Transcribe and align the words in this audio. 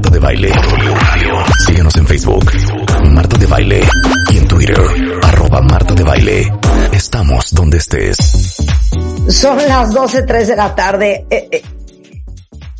Marta 0.00 0.14
de 0.14 0.18
Baile. 0.18 0.52
Síguenos 1.66 1.96
en 1.98 2.06
Facebook, 2.06 2.50
Marta 3.10 3.36
de 3.36 3.44
Baile. 3.44 3.80
Y 4.32 4.38
en 4.38 4.48
Twitter, 4.48 4.80
arroba 5.24 5.60
Marta 5.60 5.92
de 5.92 6.02
Baile. 6.02 6.50
Estamos 6.90 7.52
donde 7.52 7.76
estés. 7.76 8.16
Son 9.28 9.58
las 9.58 9.94
12.03 9.94 10.46
de 10.46 10.56
la 10.56 10.74
tarde. 10.74 11.26
Eh, 11.28 11.48
eh, 11.52 11.62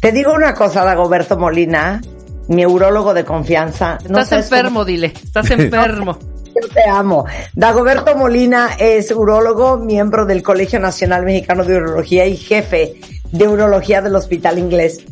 te 0.01 0.13
digo 0.13 0.33
una 0.33 0.55
cosa, 0.55 0.83
Dagoberto 0.83 1.37
Molina, 1.37 2.01
mi 2.49 2.57
neurólogo 2.57 3.13
de 3.13 3.27
confianza. 3.27 3.99
No 4.09 4.21
Estás 4.21 4.45
enfermo, 4.45 4.87
dile. 4.87 5.13
Estás 5.23 5.51
enfermo. 5.51 6.19
Yo 6.47 6.69
te 6.71 6.89
amo. 6.89 7.27
Dagoberto 7.53 8.17
Molina 8.17 8.71
es 8.79 9.11
urólogo, 9.11 9.77
miembro 9.77 10.25
del 10.25 10.43
Colegio 10.43 10.81
Nacional 10.81 11.27
Mexicano 11.27 11.65
de 11.65 11.77
Urología 11.77 12.25
y 12.25 12.39
jefe 12.39 12.95
de 13.31 13.47
urología 13.47 14.01
del 14.01 14.15
Hospital 14.15 14.59
Inglés. 14.59 15.05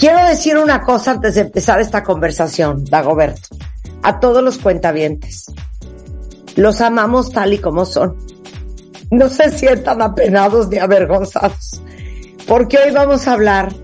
Quiero 0.00 0.24
decir 0.24 0.56
una 0.56 0.80
cosa 0.80 1.10
antes 1.10 1.34
de 1.34 1.42
empezar 1.42 1.78
esta 1.78 2.02
conversación, 2.02 2.86
Dagoberto. 2.86 3.54
A 4.02 4.18
todos 4.18 4.42
los 4.42 4.56
cuentavientes. 4.56 5.52
Los 6.56 6.80
amamos 6.80 7.30
tal 7.32 7.52
y 7.52 7.58
como 7.58 7.84
son. 7.84 8.16
No 9.10 9.28
se 9.28 9.50
sientan 9.50 10.00
apenados 10.00 10.70
ni 10.70 10.78
avergonzados. 10.78 11.82
Porque 12.48 12.78
hoy 12.78 12.92
vamos 12.92 13.28
a 13.28 13.34
hablar 13.34 13.74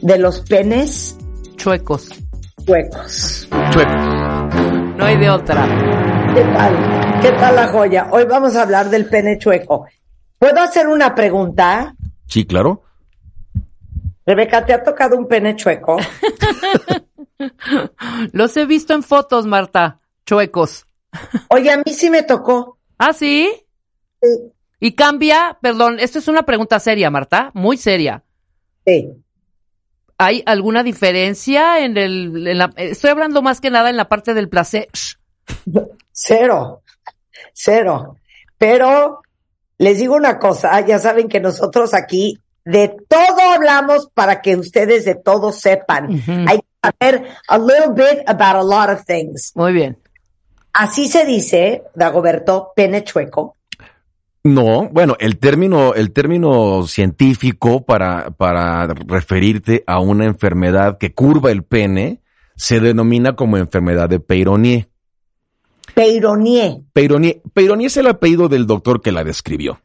de 0.00 0.18
los 0.18 0.40
penes 0.40 1.18
chuecos. 1.56 2.08
Chuecos. 2.64 3.48
Chuecos. 3.70 4.96
No 4.96 5.04
hay 5.04 5.18
de 5.18 5.28
otra. 5.28 5.66
¿Qué 6.34 6.42
tal? 6.42 7.20
¿Qué 7.20 7.32
tal 7.32 7.54
la 7.54 7.68
joya? 7.68 8.08
Hoy 8.12 8.24
vamos 8.24 8.56
a 8.56 8.62
hablar 8.62 8.88
del 8.88 9.04
pene 9.04 9.36
chueco. 9.36 9.88
¿Puedo 10.38 10.58
hacer 10.58 10.88
una 10.88 11.14
pregunta? 11.14 11.94
Sí, 12.26 12.46
claro. 12.46 12.87
Rebeca, 14.28 14.62
¿te 14.66 14.74
ha 14.74 14.82
tocado 14.82 15.16
un 15.16 15.26
pene 15.26 15.56
chueco? 15.56 15.96
Los 18.32 18.54
he 18.58 18.66
visto 18.66 18.92
en 18.92 19.02
fotos, 19.02 19.46
Marta. 19.46 20.00
Chuecos. 20.26 20.84
Oye, 21.48 21.72
a 21.72 21.78
mí 21.78 21.94
sí 21.94 22.10
me 22.10 22.22
tocó. 22.22 22.76
¿Ah, 22.98 23.14
sí? 23.14 23.50
Sí. 24.20 24.28
Y 24.80 24.92
cambia, 24.94 25.56
perdón, 25.62 25.98
esto 25.98 26.18
es 26.18 26.28
una 26.28 26.42
pregunta 26.42 26.78
seria, 26.78 27.08
Marta, 27.08 27.52
muy 27.54 27.78
seria. 27.78 28.22
Sí. 28.86 29.08
¿Hay 30.18 30.42
alguna 30.44 30.82
diferencia 30.82 31.82
en 31.82 31.96
el, 31.96 32.48
en 32.48 32.58
la, 32.58 32.70
estoy 32.76 33.08
hablando 33.08 33.40
más 33.40 33.62
que 33.62 33.70
nada 33.70 33.88
en 33.88 33.96
la 33.96 34.10
parte 34.10 34.34
del 34.34 34.50
placer? 34.50 34.88
Cero, 36.12 36.82
cero. 37.54 38.18
Pero 38.58 39.22
les 39.78 39.96
digo 39.96 40.16
una 40.16 40.38
cosa, 40.38 40.78
ya 40.84 40.98
saben 40.98 41.30
que 41.30 41.40
nosotros 41.40 41.94
aquí 41.94 42.38
de 42.68 42.94
todo 43.08 43.40
hablamos 43.54 44.10
para 44.12 44.42
que 44.42 44.54
ustedes 44.54 45.06
de 45.06 45.14
todo 45.14 45.52
sepan. 45.52 46.22
Hay 46.46 46.58
que 46.58 46.66
saber 46.82 47.28
a 47.48 47.56
little 47.56 47.94
bit 47.94 48.22
about 48.26 48.56
a 48.56 48.62
lot 48.62 48.90
of 48.90 49.06
things. 49.06 49.52
Muy 49.54 49.72
bien. 49.72 49.96
Así 50.74 51.08
se 51.08 51.24
dice, 51.24 51.84
Dagoberto, 51.94 52.72
pene 52.76 53.04
chueco. 53.04 53.56
No, 54.44 54.90
bueno, 54.90 55.16
el 55.18 55.38
término, 55.38 55.94
el 55.94 56.12
término 56.12 56.86
científico 56.86 57.86
para, 57.86 58.32
para 58.32 58.86
referirte 58.86 59.82
a 59.86 60.00
una 60.00 60.26
enfermedad 60.26 60.98
que 60.98 61.14
curva 61.14 61.50
el 61.50 61.64
pene 61.64 62.20
se 62.54 62.80
denomina 62.80 63.34
como 63.34 63.56
enfermedad 63.56 64.10
de 64.10 64.20
Peyronie. 64.20 64.88
Peyronie. 65.94 66.84
Peyronie. 66.92 67.40
Peyronie 67.54 67.86
es 67.86 67.96
el 67.96 68.08
apellido 68.08 68.48
del 68.48 68.66
doctor 68.66 69.00
que 69.00 69.10
la 69.10 69.24
describió. 69.24 69.80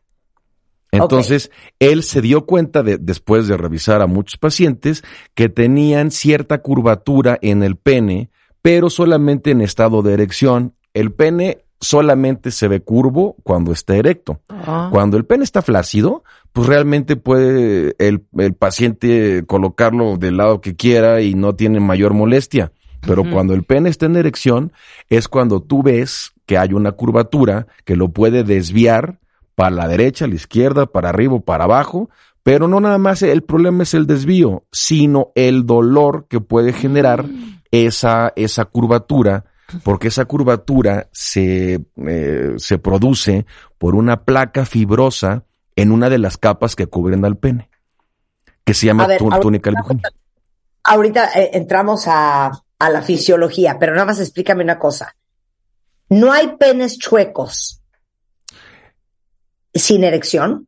Entonces, 0.93 1.51
él 1.79 2.03
se 2.03 2.21
dio 2.21 2.45
cuenta 2.45 2.83
de, 2.83 2.97
después 2.97 3.47
de 3.47 3.57
revisar 3.57 4.01
a 4.01 4.07
muchos 4.07 4.37
pacientes 4.37 5.03
que 5.33 5.49
tenían 5.49 6.11
cierta 6.11 6.61
curvatura 6.61 7.39
en 7.41 7.63
el 7.63 7.77
pene, 7.77 8.29
pero 8.61 8.89
solamente 8.89 9.51
en 9.51 9.61
estado 9.61 10.03
de 10.03 10.13
erección. 10.13 10.75
El 10.93 11.11
pene 11.11 11.63
solamente 11.81 12.51
se 12.51 12.67
ve 12.67 12.81
curvo 12.81 13.35
cuando 13.43 13.71
está 13.71 13.95
erecto. 13.95 14.39
Ah. 14.49 14.89
Cuando 14.91 15.17
el 15.17 15.25
pene 15.25 15.43
está 15.43 15.63
flácido, 15.63 16.23
pues 16.51 16.67
realmente 16.67 17.15
puede 17.15 17.95
el, 17.97 18.25
el, 18.37 18.53
paciente 18.53 19.43
colocarlo 19.47 20.17
del 20.17 20.37
lado 20.37 20.61
que 20.61 20.75
quiera 20.75 21.21
y 21.21 21.33
no 21.33 21.55
tiene 21.55 21.79
mayor 21.79 22.13
molestia. 22.13 22.71
Pero 23.05 23.29
cuando 23.29 23.53
el 23.53 23.63
pene 23.63 23.89
está 23.89 24.05
en 24.05 24.15
erección, 24.15 24.71
es 25.09 25.27
cuando 25.27 25.61
tú 25.61 25.83
ves 25.83 26.31
que 26.45 26.57
hay 26.57 26.71
una 26.71 26.93
curvatura 26.93 27.67
que 27.83 27.97
lo 27.97 28.09
puede 28.09 28.45
desviar 28.45 29.19
para 29.55 29.71
la 29.71 29.87
derecha, 29.87 30.27
la 30.27 30.35
izquierda, 30.35 30.85
para 30.85 31.09
arriba 31.09 31.39
para 31.39 31.65
abajo, 31.65 32.09
pero 32.43 32.67
no 32.67 32.79
nada 32.79 32.97
más 32.97 33.21
el 33.21 33.43
problema 33.43 33.83
es 33.83 33.93
el 33.93 34.07
desvío, 34.07 34.65
sino 34.71 35.31
el 35.35 35.65
dolor 35.65 36.27
que 36.27 36.41
puede 36.41 36.73
generar 36.73 37.27
mm. 37.27 37.61
esa, 37.71 38.33
esa 38.35 38.65
curvatura 38.65 39.45
porque 39.81 40.09
esa 40.09 40.25
curvatura 40.25 41.07
se, 41.11 41.85
eh, 42.07 42.53
se 42.57 42.77
produce 42.77 43.45
por 43.77 43.95
una 43.95 44.23
placa 44.23 44.65
fibrosa 44.65 45.45
en 45.75 45.91
una 45.91 46.09
de 46.09 46.19
las 46.19 46.37
capas 46.37 46.75
que 46.75 46.87
cubren 46.87 47.25
al 47.25 47.37
pene, 47.37 47.69
que 48.63 48.73
se 48.73 48.87
llama 48.87 49.07
túnica 49.17 49.71
ahorita, 49.71 50.09
ahorita 50.83 51.31
eh, 51.39 51.51
entramos 51.53 52.05
a, 52.07 52.51
a 52.77 52.89
la 52.89 53.01
fisiología, 53.01 53.77
pero 53.79 53.93
nada 53.93 54.05
más 54.05 54.19
explícame 54.19 54.63
una 54.63 54.77
cosa. 54.77 55.15
¿No 56.09 56.31
hay 56.31 56.55
penes 56.57 56.99
chuecos 56.99 57.81
sin 59.73 60.03
erección? 60.03 60.67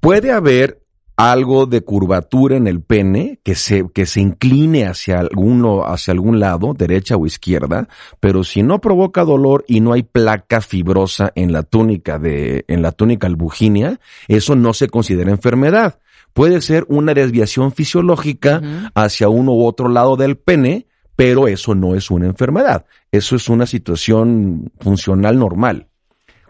Puede 0.00 0.32
haber 0.32 0.84
algo 1.16 1.66
de 1.66 1.82
curvatura 1.82 2.56
en 2.56 2.66
el 2.66 2.82
pene 2.82 3.38
que 3.44 3.54
se, 3.54 3.88
que 3.94 4.04
se 4.06 4.20
incline 4.20 4.86
hacia 4.86 5.20
alguno, 5.20 5.84
hacia 5.84 6.12
algún 6.12 6.40
lado, 6.40 6.74
derecha 6.74 7.16
o 7.16 7.26
izquierda, 7.26 7.88
pero 8.18 8.42
si 8.42 8.62
no 8.62 8.80
provoca 8.80 9.24
dolor 9.24 9.64
y 9.68 9.80
no 9.80 9.92
hay 9.92 10.02
placa 10.02 10.60
fibrosa 10.60 11.32
en 11.36 11.52
la 11.52 11.62
túnica 11.62 12.18
de, 12.18 12.64
en 12.66 12.82
la 12.82 12.90
túnica 12.92 13.26
albuginia, 13.26 14.00
eso 14.26 14.56
no 14.56 14.74
se 14.74 14.88
considera 14.88 15.30
enfermedad. 15.30 16.00
Puede 16.32 16.60
ser 16.60 16.84
una 16.88 17.14
desviación 17.14 17.70
fisiológica 17.70 18.60
hacia 18.94 19.28
uno 19.28 19.52
u 19.52 19.64
otro 19.64 19.88
lado 19.88 20.16
del 20.16 20.36
pene, 20.36 20.88
pero 21.14 21.46
eso 21.46 21.76
no 21.76 21.94
es 21.94 22.10
una 22.10 22.26
enfermedad. 22.26 22.86
Eso 23.12 23.36
es 23.36 23.48
una 23.48 23.66
situación 23.66 24.72
funcional 24.80 25.38
normal. 25.38 25.86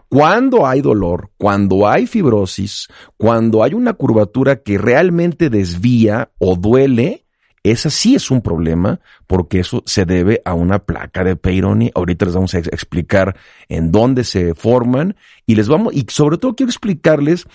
Cuando 0.09 0.67
hay 0.67 0.81
dolor, 0.81 1.31
cuando 1.37 1.87
hay 1.87 2.07
fibrosis, 2.07 2.87
cuando 3.17 3.63
hay 3.63 3.73
una 3.73 3.93
curvatura 3.93 4.57
que 4.57 4.77
realmente 4.77 5.49
desvía 5.49 6.29
o 6.37 6.55
duele, 6.55 7.25
esa 7.63 7.89
sí 7.89 8.13
es 8.13 8.29
un 8.29 8.41
problema 8.41 8.99
porque 9.25 9.59
eso 9.59 9.81
se 9.87 10.05
debe 10.05 10.41
a 10.45 10.53
una 10.53 10.79
placa 10.79 11.23
de 11.23 11.35
Peyronie. 11.35 11.91
Ahorita 11.95 12.25
les 12.25 12.35
vamos 12.35 12.53
a 12.53 12.59
explicar 12.59 13.35
en 13.69 13.91
dónde 13.91 14.23
se 14.23 14.53
forman 14.53 15.15
y 15.47 15.55
les 15.55 15.67
vamos, 15.67 15.93
y 15.95 16.05
sobre 16.09 16.37
todo 16.37 16.55
quiero 16.55 16.69
explicarles 16.69 17.47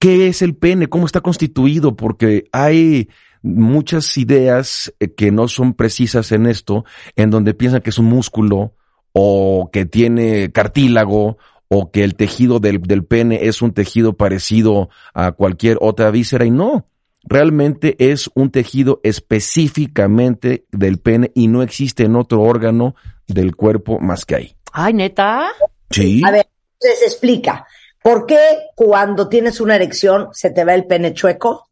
qué 0.00 0.26
es 0.26 0.42
el 0.42 0.56
pene, 0.56 0.88
cómo 0.88 1.06
está 1.06 1.20
constituido, 1.20 1.94
porque 1.96 2.48
hay 2.50 3.08
muchas 3.42 4.16
ideas 4.16 4.92
eh, 4.98 5.14
que 5.14 5.30
no 5.30 5.46
son 5.46 5.74
precisas 5.74 6.32
en 6.32 6.46
esto, 6.46 6.84
en 7.14 7.30
donde 7.30 7.54
piensan 7.54 7.80
que 7.80 7.90
es 7.90 7.98
un 7.98 8.06
músculo 8.06 8.74
o 9.12 9.70
que 9.72 9.86
tiene 9.86 10.50
cartílago 10.50 11.38
o 11.68 11.90
que 11.90 12.04
el 12.04 12.14
tejido 12.14 12.60
del, 12.60 12.80
del 12.80 13.04
pene 13.04 13.40
es 13.42 13.62
un 13.62 13.72
tejido 13.72 14.16
parecido 14.16 14.88
a 15.12 15.32
cualquier 15.32 15.78
otra 15.80 16.10
víscera 16.10 16.44
y 16.44 16.50
no. 16.50 16.86
Realmente 17.22 17.96
es 17.98 18.30
un 18.34 18.50
tejido 18.50 19.00
específicamente 19.02 20.66
del 20.70 20.98
pene 20.98 21.32
y 21.34 21.48
no 21.48 21.62
existe 21.62 22.04
en 22.04 22.16
otro 22.16 22.42
órgano 22.42 22.94
del 23.26 23.56
cuerpo 23.56 23.98
más 23.98 24.26
que 24.26 24.34
ahí. 24.34 24.56
Ay, 24.72 24.92
neta. 24.92 25.48
Sí. 25.90 26.22
A 26.24 26.30
ver, 26.30 26.46
entonces 26.80 27.06
explica. 27.06 27.66
¿Por 28.02 28.26
qué 28.26 28.38
cuando 28.74 29.28
tienes 29.28 29.60
una 29.60 29.76
erección 29.76 30.28
se 30.32 30.50
te 30.50 30.64
ve 30.64 30.74
el 30.74 30.86
pene 30.86 31.14
chueco? 31.14 31.70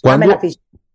Cuando, 0.00 0.38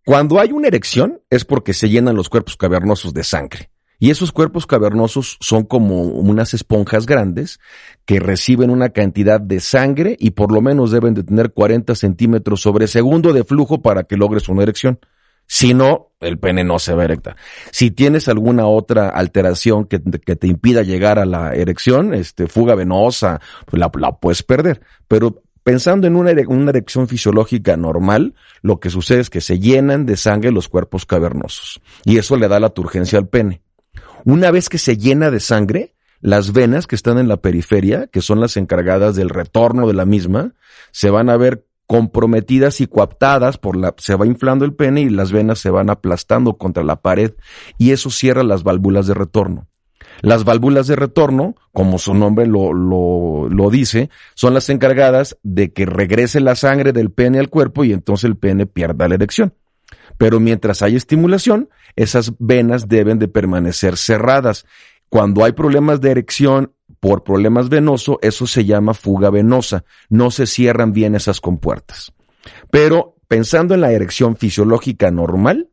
cuando 0.04 0.40
hay 0.40 0.52
una 0.52 0.70
erección 0.70 1.22
es 1.30 1.46
porque 1.46 1.74
se 1.74 1.90
llenan 1.90 2.16
los 2.16 2.30
cuerpos 2.30 2.58
cavernosos 2.58 3.14
de 3.14 3.24
sangre. 3.24 3.70
Y 4.00 4.12
esos 4.12 4.32
cuerpos 4.32 4.68
cavernosos 4.68 5.38
son 5.40 5.64
como 5.64 6.04
unas 6.04 6.54
esponjas 6.54 7.06
grandes 7.06 7.60
que 8.06 8.20
reciben 8.20 8.70
una 8.70 8.90
cantidad 8.90 9.42
de 9.42 9.60
sangre 9.60 10.16
y 10.20 10.32
por 10.32 10.52
lo 10.52 10.62
menos 10.62 10.92
deben 10.92 11.16
de 11.16 11.24
tener 11.24 11.52
40 11.52 11.96
centímetros 11.96 12.62
sobre 12.62 12.88
segundo 12.88 13.34
de 13.34 13.44
flujo 13.44 13.82
para 13.82 14.04
que 14.04 14.18
logres 14.18 14.50
una 14.50 14.64
erección. 14.64 15.00
Si 15.48 15.74
no, 15.74 16.12
el 16.20 16.38
pene 16.38 16.64
no 16.64 16.78
se 16.78 16.94
va 16.94 17.04
a 17.04 17.06
erectar. 17.06 17.38
Si 17.72 17.90
tienes 17.90 18.28
alguna 18.28 18.68
otra 18.68 19.10
alteración 19.10 19.86
que, 19.86 20.00
te 20.00 20.48
impida 20.48 20.84
llegar 20.84 21.20
a 21.20 21.26
la 21.26 21.56
erección, 21.56 22.14
este, 22.14 22.48
fuga 22.48 22.76
venosa, 22.76 23.40
pues 23.66 23.80
la, 23.80 23.90
puedes 23.90 24.44
perder. 24.44 24.82
Pero 25.08 25.42
pensando 25.64 26.06
en 26.06 26.18
una, 26.18 26.34
una, 26.48 26.70
erección 26.70 27.08
fisiológica 27.08 27.78
normal, 27.78 28.36
lo 28.62 28.80
que 28.82 28.90
sucede 28.90 29.22
es 29.22 29.30
que 29.30 29.42
se 29.42 29.58
llenan 29.58 30.06
de 30.06 30.18
sangre 30.18 30.52
los 30.52 30.68
cuerpos 30.68 31.06
cavernosos. 31.06 31.80
Y 32.04 32.18
eso 32.18 32.36
le 32.36 32.50
da 32.50 32.60
la 32.60 32.70
turgencia 32.70 33.18
al 33.18 33.30
pene. 33.30 33.62
Una 34.28 34.52
vez 34.52 34.68
que 34.68 34.78
se 34.78 34.98
llena 34.98 35.32
de 35.32 35.40
sangre, 35.40 35.96
las 36.20 36.52
venas 36.52 36.86
que 36.86 36.98
están 36.98 37.18
en 37.18 37.30
la 37.30 37.38
periferia, 37.38 38.08
que 38.08 38.20
son 38.20 38.42
las 38.42 38.58
encargadas 38.58 39.16
del 39.16 39.30
retorno 39.30 39.88
de 39.88 39.94
la 39.94 40.04
misma, 40.04 40.54
se 40.92 41.10
van 41.10 41.30
a 41.30 41.38
ver 41.38 41.66
comprometidas 41.86 42.82
y 42.82 42.88
coaptadas 42.88 43.58
por 43.58 43.78
la, 43.78 43.96
se 44.00 44.16
va 44.16 44.28
inflando 44.28 44.66
el 44.66 44.74
pene 44.74 45.00
y 45.00 45.10
las 45.10 45.32
venas 45.32 45.60
se 45.60 45.70
van 45.70 45.90
aplastando 45.90 46.58
contra 46.58 46.84
la 46.84 46.98
pared 46.98 47.36
y 47.78 47.92
eso 47.92 48.10
cierra 48.10 48.44
las 48.44 48.64
válvulas 48.64 49.08
de 49.08 49.14
retorno. 49.14 49.70
Las 50.20 50.44
válvulas 50.44 50.88
de 50.88 50.98
retorno, 50.98 51.56
como 51.72 51.98
su 51.98 52.14
nombre 52.14 52.48
lo, 52.48 52.74
lo, 52.74 53.48
lo, 53.48 53.70
dice, 53.70 54.10
son 54.36 54.54
las 54.54 54.68
encargadas 54.68 55.38
de 55.42 55.72
que 55.72 55.86
regrese 55.86 56.42
la 56.42 56.56
sangre 56.58 56.92
del 56.92 57.12
pene 57.12 57.40
al 57.40 57.48
cuerpo 57.48 57.86
y 57.86 57.94
entonces 57.94 58.26
el 58.26 58.36
pene 58.36 58.66
pierda 58.66 59.08
la 59.08 59.16
erección. 59.16 59.54
Pero 60.18 60.40
mientras 60.40 60.82
hay 60.82 60.96
estimulación, 60.96 61.70
esas 61.96 62.34
venas 62.40 62.88
deben 62.88 63.20
de 63.20 63.28
permanecer 63.28 63.98
cerradas. 63.98 64.66
Cuando 65.10 65.44
hay 65.44 65.54
problemas 65.54 66.02
de 66.02 66.12
erección 66.12 66.74
por 67.00 67.24
problemas 67.24 67.70
venosos, 67.70 68.18
eso 68.22 68.48
se 68.48 68.66
llama 68.66 68.94
fuga 68.94 69.30
venosa. 69.30 69.84
No 70.10 70.32
se 70.32 70.46
cierran 70.46 70.94
bien 70.94 71.16
esas 71.16 71.40
compuertas. 71.40 72.12
Pero 72.72 73.16
pensando 73.28 73.74
en 73.74 73.82
la 73.82 73.92
erección 73.92 74.36
fisiológica 74.36 75.12
normal, 75.12 75.70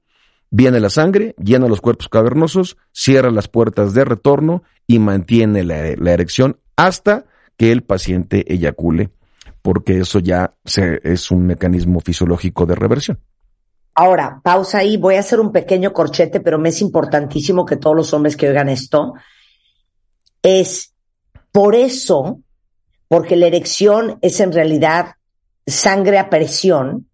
viene 0.51 0.81
la 0.81 0.91
sangre, 0.91 1.35
llena 1.39 1.69
los 1.69 1.81
cuerpos 1.81 2.09
cavernosos, 2.09 2.77
cierra 2.93 3.31
las 3.31 3.49
puertas 3.49 3.95
de 3.95 4.05
retorno 4.05 4.63
y 4.87 4.99
mantiene 4.99 5.65
la, 5.65 6.13
erección 6.13 6.59
hasta 6.77 7.27
que 7.57 7.73
el 7.73 7.83
paciente 7.83 8.45
eyacule, 8.53 9.11
porque 9.63 9.99
eso 9.99 10.19
ya 10.19 10.55
es 10.65 11.31
un 11.31 11.47
mecanismo 11.47 12.01
fisiológico 12.01 12.67
de 12.67 12.75
reversión. 12.75 13.19
Ahora, 13.95 14.41
pausa 14.43 14.79
ahí, 14.79 14.97
voy 14.97 15.15
a 15.15 15.21
hacer 15.21 15.39
un 15.39 15.53
pequeño 15.53 15.93
corchete, 15.93 16.41
pero 16.41 16.59
me 16.59 16.71
es 16.71 16.81
importantísimo 16.81 17.65
que 17.65 17.77
todos 17.77 17.95
los 17.95 18.13
hombres 18.13 18.37
que 18.37 18.49
oigan 18.49 18.69
esto, 18.69 19.15
es 20.43 20.93
por 21.53 21.77
eso, 21.77 22.41
porque 23.07 23.37
la 23.37 23.47
erección 23.47 24.19
es 24.21 24.41
en 24.41 24.53
realidad 24.53 25.15
sangre 25.67 26.19
a 26.19 26.29
presión, 26.29 27.09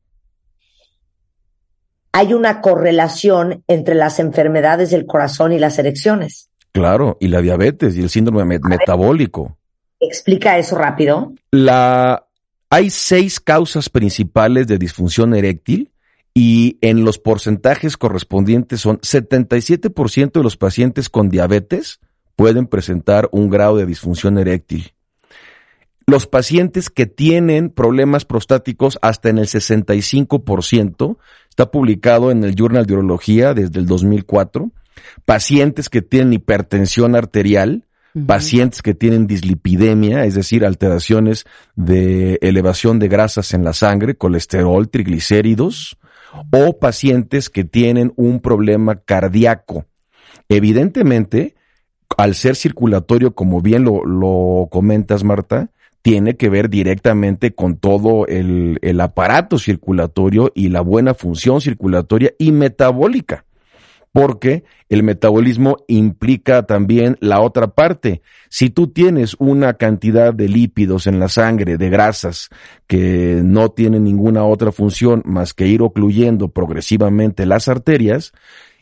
hay 2.12 2.32
una 2.32 2.61
correlación 2.61 3.62
entre 3.69 3.94
las 3.94 4.19
enfermedades 4.19 4.91
del 4.91 5.06
corazón 5.06 5.53
y 5.53 5.59
las 5.59 5.79
erecciones. 5.79 6.49
Claro, 6.73 7.19
y 7.21 7.29
la 7.29 7.41
diabetes 7.41 7.97
y 7.97 8.00
el 8.00 8.11
síndrome 8.11 8.59
metabólico. 8.59 9.59
Explica 10.00 10.59
eso 10.59 10.77
rápido. 10.77 11.35
La, 11.50 12.27
hay 12.71 12.91
seis 12.91 13.38
causas 13.38 13.88
principales 13.88 14.67
de 14.67 14.79
disfunción 14.79 15.35
eréctil 15.35 15.91
y 16.35 16.79
en 16.81 17.05
los 17.05 17.19
porcentajes 17.19 17.97
correspondientes 17.97 18.81
son 18.81 18.99
77% 19.00 20.32
de 20.32 20.43
los 20.43 20.56
pacientes 20.56 21.09
con 21.09 21.29
diabetes 21.29 22.00
pueden 22.37 22.67
presentar 22.67 23.29
un 23.32 23.50
grado 23.50 23.77
de 23.77 23.87
disfunción 23.87 24.38
eréctil. 24.38 24.93
Los 26.06 26.27
pacientes 26.27 26.88
que 26.88 27.06
tienen 27.06 27.71
problemas 27.71 28.25
prostáticos 28.25 28.99
hasta 29.03 29.29
en 29.29 29.38
el 29.38 29.47
65%, 29.47 31.19
está 31.50 31.71
publicado 31.71 32.31
en 32.31 32.43
el 32.43 32.55
Journal 32.55 32.87
de 32.87 32.94
Urología 32.94 33.55
desde 33.55 33.79
el 33.79 33.87
2004, 33.87 34.71
pacientes 35.25 35.88
que 35.88 36.03
tienen 36.03 36.32
hipertensión 36.32 37.15
arterial, 37.15 37.85
pacientes 38.27 38.82
que 38.82 38.94
tienen 38.94 39.27
dislipidemia, 39.27 40.25
es 40.25 40.35
decir, 40.35 40.65
alteraciones 40.65 41.44
de 41.77 42.38
elevación 42.43 42.99
de 42.99 43.09
grasas 43.09 43.55
en 43.55 43.65
la 43.65 43.73
sangre, 43.73 44.17
colesterol, 44.17 44.88
triglicéridos, 44.88 45.97
o 46.50 46.79
pacientes 46.79 47.50
que 47.50 47.65
tienen 47.65 48.12
un 48.17 48.41
problema 48.41 48.97
cardíaco. 48.97 49.87
Evidentemente, 50.49 51.55
al 52.17 52.35
ser 52.35 52.56
circulatorio, 52.56 53.35
como 53.35 53.61
bien 53.61 53.85
lo, 53.85 54.69
comentas, 54.71 55.25
Marta, 55.25 55.71
tiene 56.03 56.37
que 56.37 56.49
ver 56.49 56.71
directamente 56.71 57.55
con 57.55 57.77
todo 57.77 58.27
el, 58.27 58.79
el, 58.82 59.00
aparato 59.00 59.59
circulatorio 59.59 60.50
y 60.55 60.69
la 60.71 60.81
buena 60.81 61.15
función 61.15 61.61
circulatoria 61.61 62.32
y 62.38 62.53
metabólica, 62.53 63.44
porque 64.12 64.64
el 64.88 65.02
metabolismo 65.02 65.76
implica 65.88 66.64
también 66.64 67.16
la 67.20 67.40
otra 67.40 67.68
parte. 67.74 68.22
Si 68.48 68.70
tú 68.70 68.88
tienes 68.88 69.36
una 69.38 69.74
cantidad 69.74 70.34
de 70.34 70.48
lípidos 70.48 71.06
en 71.06 71.20
la 71.20 71.28
sangre, 71.28 71.78
de 71.78 71.90
grasas, 71.90 72.48
que 72.86 73.40
no 73.44 73.70
tienen 73.70 74.04
ninguna 74.04 74.44
otra 74.44 74.72
función 74.72 75.22
más 75.24 75.54
que 75.54 75.66
ir 75.66 75.82
ocluyendo 75.82 76.48
progresivamente 76.48 77.46
las 77.46 77.68
arterias, 77.68 78.32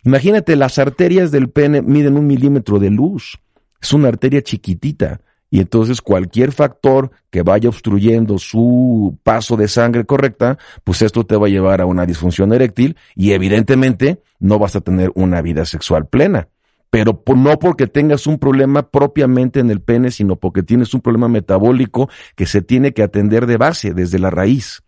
Imagínate, 0.04 0.56
las 0.56 0.78
arterias 0.78 1.30
del 1.30 1.50
pene 1.50 1.82
miden 1.82 2.16
un 2.16 2.26
milímetro 2.26 2.78
de 2.78 2.90
luz. 2.90 3.38
Es 3.80 3.92
una 3.92 4.08
arteria 4.08 4.42
chiquitita. 4.42 5.20
Y 5.50 5.60
entonces 5.60 6.02
cualquier 6.02 6.52
factor 6.52 7.10
que 7.30 7.42
vaya 7.42 7.68
obstruyendo 7.68 8.38
su 8.38 9.18
paso 9.22 9.56
de 9.56 9.68
sangre 9.68 10.04
correcta, 10.04 10.58
pues 10.84 11.02
esto 11.02 11.24
te 11.24 11.36
va 11.36 11.46
a 11.46 11.50
llevar 11.50 11.80
a 11.80 11.86
una 11.86 12.04
disfunción 12.04 12.52
eréctil 12.52 12.96
y 13.14 13.32
evidentemente 13.32 14.22
no 14.38 14.58
vas 14.58 14.76
a 14.76 14.80
tener 14.80 15.10
una 15.14 15.40
vida 15.40 15.64
sexual 15.64 16.06
plena. 16.06 16.48
Pero 16.90 17.22
no 17.36 17.58
porque 17.58 17.86
tengas 17.86 18.26
un 18.26 18.38
problema 18.38 18.90
propiamente 18.90 19.60
en 19.60 19.70
el 19.70 19.80
pene, 19.80 20.10
sino 20.10 20.36
porque 20.36 20.62
tienes 20.62 20.94
un 20.94 21.00
problema 21.00 21.28
metabólico 21.28 22.08
que 22.34 22.46
se 22.46 22.62
tiene 22.62 22.92
que 22.92 23.02
atender 23.02 23.46
de 23.46 23.58
base, 23.58 23.92
desde 23.92 24.18
la 24.18 24.30
raíz. 24.30 24.82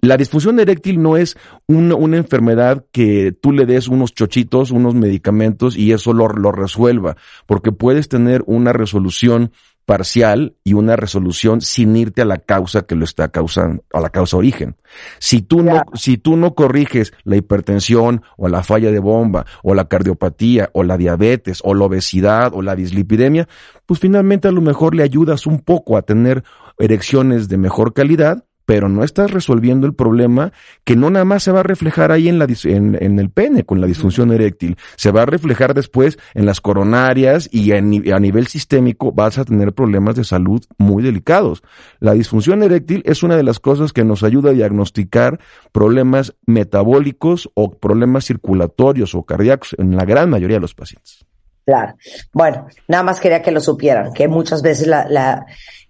La 0.00 0.16
disfunción 0.16 0.60
eréctil 0.60 1.02
no 1.02 1.16
es 1.16 1.36
una, 1.66 2.16
enfermedad 2.16 2.86
que 2.92 3.32
tú 3.32 3.50
le 3.52 3.66
des 3.66 3.88
unos 3.88 4.14
chochitos, 4.14 4.70
unos 4.70 4.94
medicamentos 4.94 5.76
y 5.76 5.92
eso 5.92 6.12
lo, 6.12 6.28
lo 6.28 6.52
resuelva, 6.52 7.16
porque 7.46 7.72
puedes 7.72 8.08
tener 8.08 8.44
una 8.46 8.72
resolución 8.72 9.50
parcial 9.88 10.54
y 10.64 10.74
una 10.74 10.96
resolución 10.96 11.62
sin 11.62 11.96
irte 11.96 12.20
a 12.20 12.26
la 12.26 12.36
causa 12.36 12.82
que 12.82 12.94
lo 12.94 13.04
está 13.04 13.28
causando, 13.28 13.84
a 13.90 14.00
la 14.00 14.10
causa 14.10 14.36
origen. 14.36 14.76
Si 15.18 15.40
tú 15.40 15.62
no, 15.62 15.80
si 15.94 16.18
tú 16.18 16.36
no 16.36 16.54
corriges 16.54 17.14
la 17.24 17.36
hipertensión 17.36 18.20
o 18.36 18.48
la 18.48 18.62
falla 18.62 18.92
de 18.92 18.98
bomba 18.98 19.46
o 19.62 19.72
la 19.72 19.88
cardiopatía 19.88 20.68
o 20.74 20.82
la 20.82 20.98
diabetes 20.98 21.62
o 21.64 21.72
la 21.72 21.86
obesidad 21.86 22.52
o 22.52 22.60
la 22.60 22.76
dislipidemia, 22.76 23.48
pues 23.86 23.98
finalmente 23.98 24.46
a 24.46 24.52
lo 24.52 24.60
mejor 24.60 24.94
le 24.94 25.04
ayudas 25.04 25.46
un 25.46 25.60
poco 25.60 25.96
a 25.96 26.02
tener 26.02 26.44
erecciones 26.78 27.48
de 27.48 27.56
mejor 27.56 27.94
calidad, 27.94 28.44
pero 28.68 28.90
no 28.90 29.02
estás 29.02 29.30
resolviendo 29.30 29.86
el 29.86 29.94
problema 29.94 30.52
que 30.84 30.94
no 30.94 31.08
nada 31.08 31.24
más 31.24 31.42
se 31.42 31.52
va 31.52 31.60
a 31.60 31.62
reflejar 31.62 32.12
ahí 32.12 32.28
en, 32.28 32.38
la, 32.38 32.46
en, 32.64 33.18
el 33.18 33.30
pene 33.30 33.64
con 33.64 33.80
la 33.80 33.86
disfunción 33.86 34.30
eréctil, 34.30 34.76
se 34.94 35.10
va 35.10 35.22
a 35.22 35.26
reflejar 35.26 35.72
después 35.72 36.18
en 36.34 36.44
las 36.44 36.60
coronarias 36.60 37.48
y 37.50 37.72
a 37.72 37.80
nivel 37.80 38.46
sistémico 38.46 39.10
vas 39.10 39.38
a 39.38 39.46
tener 39.46 39.72
problemas 39.72 40.16
de 40.16 40.24
salud 40.24 40.62
muy 40.76 41.02
delicados. 41.02 41.62
La 41.98 42.12
disfunción 42.12 42.62
eréctil 42.62 43.02
es 43.06 43.22
una 43.22 43.38
de 43.38 43.42
las 43.42 43.58
cosas 43.58 43.94
que 43.94 44.04
nos 44.04 44.22
ayuda 44.22 44.50
a 44.50 44.52
diagnosticar 44.52 45.40
problemas 45.72 46.34
metabólicos 46.44 47.48
o 47.54 47.70
problemas 47.70 48.26
circulatorios 48.26 49.14
o 49.14 49.22
cardíacos 49.22 49.76
en 49.78 49.96
la 49.96 50.04
gran 50.04 50.28
mayoría 50.28 50.58
de 50.58 50.60
los 50.60 50.74
pacientes. 50.74 51.24
Claro. 51.68 51.96
Bueno, 52.32 52.66
nada 52.86 53.02
más 53.02 53.20
quería 53.20 53.42
que 53.42 53.50
lo 53.50 53.60
supieran, 53.60 54.14
que 54.14 54.26
muchas 54.26 54.62
veces 54.62 54.86
la, 54.86 55.06
la, 55.06 55.44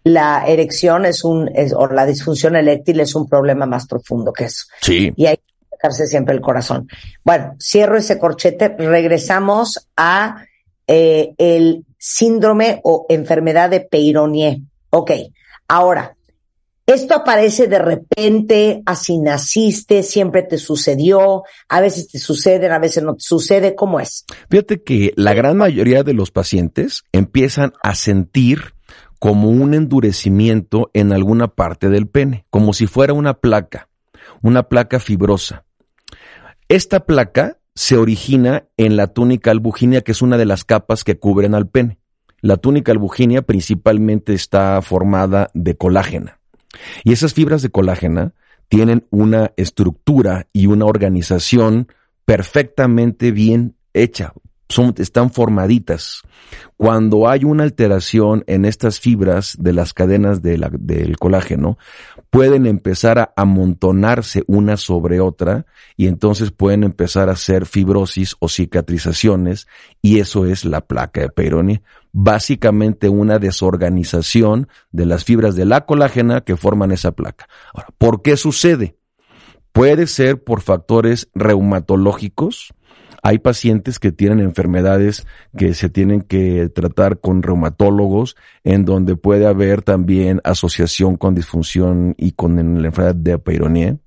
la 0.08 0.44
erección 0.46 1.04
es 1.04 1.22
un, 1.22 1.50
es, 1.54 1.72
o 1.74 1.86
la 1.88 2.06
disfunción 2.06 2.56
eréctil 2.56 3.00
es 3.00 3.14
un 3.14 3.28
problema 3.28 3.66
más 3.66 3.86
profundo 3.86 4.32
que 4.32 4.44
eso. 4.44 4.64
Sí. 4.80 5.12
Y 5.16 5.26
hay 5.26 5.36
que 5.36 5.66
sacarse 5.70 6.06
siempre 6.06 6.34
el 6.34 6.40
corazón. 6.40 6.88
Bueno, 7.22 7.54
cierro 7.60 7.98
ese 7.98 8.18
corchete, 8.18 8.74
regresamos 8.78 9.88
a 9.96 10.44
eh, 10.86 11.34
el 11.36 11.84
síndrome 11.98 12.80
o 12.84 13.04
enfermedad 13.10 13.68
de 13.68 13.80
Peyronie. 13.80 14.62
Ok, 14.90 15.10
ahora, 15.68 16.16
esto 16.86 17.14
aparece 17.14 17.66
de 17.66 17.78
repente, 17.78 18.82
así 18.86 19.18
naciste, 19.18 20.02
siempre 20.02 20.42
te 20.42 20.56
sucedió, 20.56 21.42
a 21.68 21.80
veces 21.82 22.08
te 22.08 22.18
sucede, 22.18 22.66
a 22.70 22.78
veces 22.78 23.04
no 23.04 23.14
te 23.14 23.24
sucede, 23.24 23.74
¿cómo 23.74 24.00
es? 24.00 24.24
Fíjate 24.48 24.82
que 24.82 25.12
la 25.16 25.34
gran 25.34 25.58
mayoría 25.58 26.02
de 26.02 26.14
los 26.14 26.30
pacientes 26.30 27.04
empiezan 27.12 27.74
a 27.82 27.94
sentir 27.94 28.77
como 29.18 29.50
un 29.50 29.74
endurecimiento 29.74 30.90
en 30.94 31.12
alguna 31.12 31.48
parte 31.48 31.88
del 31.88 32.06
pene, 32.06 32.44
como 32.50 32.72
si 32.72 32.86
fuera 32.86 33.12
una 33.12 33.34
placa, 33.34 33.88
una 34.42 34.64
placa 34.64 35.00
fibrosa. 35.00 35.64
Esta 36.68 37.06
placa 37.06 37.58
se 37.74 37.96
origina 37.96 38.64
en 38.76 38.96
la 38.96 39.08
túnica 39.08 39.50
albuginia, 39.50 40.02
que 40.02 40.12
es 40.12 40.22
una 40.22 40.36
de 40.36 40.44
las 40.44 40.64
capas 40.64 41.04
que 41.04 41.18
cubren 41.18 41.54
al 41.54 41.68
pene. 41.68 41.98
La 42.40 42.56
túnica 42.56 42.92
albuginia 42.92 43.42
principalmente 43.42 44.34
está 44.34 44.80
formada 44.82 45.50
de 45.54 45.76
colágena. 45.76 46.40
Y 47.04 47.12
esas 47.12 47.34
fibras 47.34 47.62
de 47.62 47.70
colágena 47.70 48.34
tienen 48.68 49.06
una 49.10 49.52
estructura 49.56 50.46
y 50.52 50.66
una 50.66 50.84
organización 50.84 51.88
perfectamente 52.24 53.32
bien 53.32 53.76
hecha, 53.94 54.32
son, 54.68 54.94
están 54.98 55.30
formaditas. 55.30 56.22
Cuando 56.76 57.28
hay 57.28 57.44
una 57.44 57.64
alteración 57.64 58.44
en 58.46 58.64
estas 58.64 59.00
fibras 59.00 59.56
de 59.58 59.72
las 59.72 59.94
cadenas 59.94 60.42
de 60.42 60.58
la- 60.58 60.70
del 60.72 61.16
colágeno, 61.18 61.78
pueden 62.30 62.66
empezar 62.66 63.18
a 63.18 63.32
amontonarse 63.36 64.44
una 64.46 64.76
sobre 64.76 65.20
otra 65.20 65.66
y 65.96 66.06
entonces 66.06 66.50
pueden 66.50 66.84
empezar 66.84 67.28
a 67.28 67.32
hacer 67.32 67.66
fibrosis 67.66 68.36
o 68.38 68.48
cicatrizaciones 68.48 69.66
y 70.02 70.20
eso 70.20 70.46
es 70.46 70.64
la 70.64 70.82
placa 70.82 71.22
de 71.22 71.30
Peyronie. 71.30 71.82
Básicamente 72.12 73.08
una 73.08 73.38
desorganización 73.38 74.68
de 74.92 75.06
las 75.06 75.24
fibras 75.24 75.56
de 75.56 75.64
la 75.64 75.86
colágena 75.86 76.42
que 76.42 76.56
forman 76.56 76.90
esa 76.90 77.12
placa. 77.12 77.48
Ahora, 77.72 77.88
¿por 77.98 78.22
qué 78.22 78.36
sucede? 78.36 78.96
Puede 79.72 80.06
ser 80.06 80.42
por 80.42 80.60
factores 80.60 81.28
reumatológicos. 81.34 82.74
Hay 83.22 83.38
pacientes 83.38 83.98
que 83.98 84.12
tienen 84.12 84.40
enfermedades 84.40 85.26
que 85.56 85.74
se 85.74 85.88
tienen 85.88 86.22
que 86.22 86.68
tratar 86.68 87.18
con 87.20 87.42
reumatólogos, 87.42 88.36
en 88.64 88.84
donde 88.84 89.16
puede 89.16 89.46
haber 89.46 89.82
también 89.82 90.40
asociación 90.44 91.16
con 91.16 91.34
disfunción 91.34 92.14
y 92.16 92.32
con 92.32 92.56
la 92.80 92.88
enfermedad 92.88 93.14
de 93.14 93.38
Peyronie. 93.38 93.98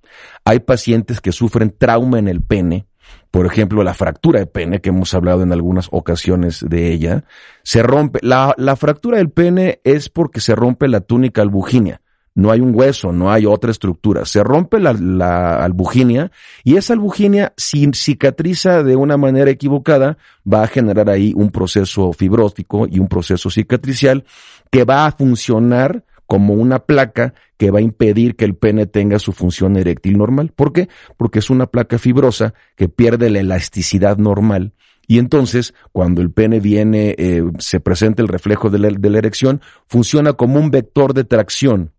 Hay 0.46 0.60
pacientes 0.60 1.22
que 1.22 1.32
sufren 1.32 1.76
trauma 1.78 2.20
en 2.20 2.28
el 2.28 2.42
pene, 2.42 2.88
por 3.32 3.46
ejemplo, 3.46 3.84
la 3.84 3.94
fractura 3.94 4.40
de 4.40 4.46
pene, 4.46 4.82
que 4.82 4.90
hemos 4.90 5.14
hablado 5.14 5.42
en 5.44 5.54
algunas 5.54 5.88
ocasiones 5.92 6.66
de 6.68 6.92
ella, 6.92 7.24
se 7.64 7.82
rompe. 7.82 8.20
La, 8.22 8.54
la 8.58 8.76
fractura 8.76 9.18
del 9.18 9.30
pene 9.30 9.80
es 9.86 10.10
porque 10.10 10.42
se 10.42 10.54
rompe 10.54 10.90
la 10.90 11.00
túnica 11.00 11.42
albuginia. 11.42 12.02
No 12.34 12.52
hay 12.52 12.62
un 12.62 12.74
hueso, 12.74 13.12
no 13.12 13.32
hay 13.32 13.46
otra 13.46 13.72
estructura. 13.72 14.26
Se 14.26 14.44
rompe 14.44 14.80
la, 14.80 14.94
la 14.94 15.56
albuginia 15.64 16.32
y 16.64 16.78
esa 16.78 16.94
albuginia, 16.94 17.54
si 17.58 17.90
cicatriza 17.94 18.84
de 18.84 18.96
una 18.96 19.18
manera 19.18 19.52
equivocada, 19.52 20.18
va 20.52 20.64
a 20.64 20.68
generar 20.68 21.10
ahí 21.10 21.34
un 21.36 21.52
proceso 21.52 22.14
fibrótico 22.14 22.88
y 22.90 23.00
un 23.00 23.08
proceso 23.08 23.50
cicatricial 23.50 24.24
que 24.70 24.86
va 24.86 25.06
a 25.06 25.12
funcionar 25.12 26.06
como 26.26 26.54
una 26.54 26.80
placa 26.80 27.34
que 27.58 27.72
va 27.72 27.80
a 27.80 27.82
impedir 27.82 28.38
que 28.38 28.46
el 28.46 28.56
pene 28.56 28.86
tenga 28.86 29.20
su 29.20 29.34
función 29.34 29.76
eréctil 29.76 30.18
normal. 30.18 30.54
¿Por 30.56 30.72
qué? 30.72 30.88
Porque 31.18 31.40
es 31.40 31.50
una 31.50 31.68
placa 31.68 31.98
fibrosa 31.98 32.54
que 32.78 32.88
pierde 32.88 33.30
la 33.30 33.40
elasticidad 33.40 34.18
normal 34.18 34.74
y 35.12 35.20
entonces, 35.20 35.74
cuando 35.92 36.22
el 36.22 36.32
pene 36.32 36.62
viene, 36.62 37.16
eh, 37.18 37.44
se 37.60 37.82
presenta 37.82 38.22
el 38.22 38.30
reflejo 38.30 38.70
de 38.70 38.80
la, 38.80 38.90
de 38.90 39.10
la 39.10 39.18
erección, 39.18 39.60
funciona 39.86 40.32
como 40.32 40.58
un 40.58 40.72
vector 40.72 41.14
de 41.14 41.26
tracción 41.26 41.92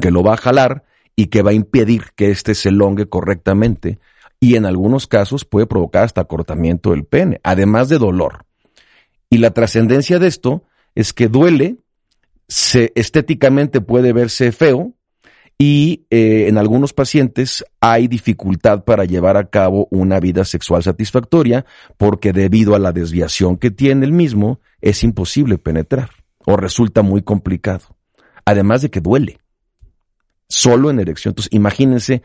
que 0.00 0.10
lo 0.10 0.22
va 0.22 0.34
a 0.34 0.38
jalar 0.38 0.84
y 1.16 1.26
que 1.26 1.42
va 1.42 1.50
a 1.50 1.54
impedir 1.54 2.12
que 2.16 2.30
éste 2.30 2.54
se 2.54 2.70
elongue 2.70 3.08
correctamente. 3.08 3.98
Y 4.40 4.56
en 4.56 4.66
algunos 4.66 5.06
casos 5.06 5.44
puede 5.44 5.66
provocar 5.66 6.04
hasta 6.04 6.20
acortamiento 6.20 6.90
del 6.90 7.04
pene, 7.04 7.40
además 7.44 7.88
de 7.88 7.98
dolor. 7.98 8.44
Y 9.30 9.38
la 9.38 9.50
trascendencia 9.50 10.18
de 10.18 10.26
esto 10.26 10.64
es 10.94 11.12
que 11.12 11.28
duele, 11.28 11.76
se, 12.48 12.92
estéticamente 12.94 13.80
puede 13.80 14.12
verse 14.12 14.52
feo, 14.52 14.94
y 15.64 16.06
eh, 16.10 16.48
en 16.48 16.58
algunos 16.58 16.92
pacientes 16.92 17.64
hay 17.80 18.08
dificultad 18.08 18.82
para 18.82 19.04
llevar 19.04 19.36
a 19.36 19.48
cabo 19.48 19.86
una 19.92 20.18
vida 20.18 20.44
sexual 20.44 20.82
satisfactoria 20.82 21.64
porque 21.96 22.32
debido 22.32 22.74
a 22.74 22.80
la 22.80 22.90
desviación 22.90 23.56
que 23.56 23.70
tiene 23.70 24.04
el 24.04 24.12
mismo 24.12 24.58
es 24.80 25.04
imposible 25.04 25.58
penetrar 25.58 26.10
o 26.44 26.56
resulta 26.56 27.02
muy 27.02 27.22
complicado. 27.22 27.96
Además 28.44 28.82
de 28.82 28.90
que 28.90 29.00
duele. 29.00 29.38
Solo 30.52 30.90
en 30.90 31.00
erección. 31.00 31.32
Entonces 31.32 31.52
imagínense, 31.52 32.22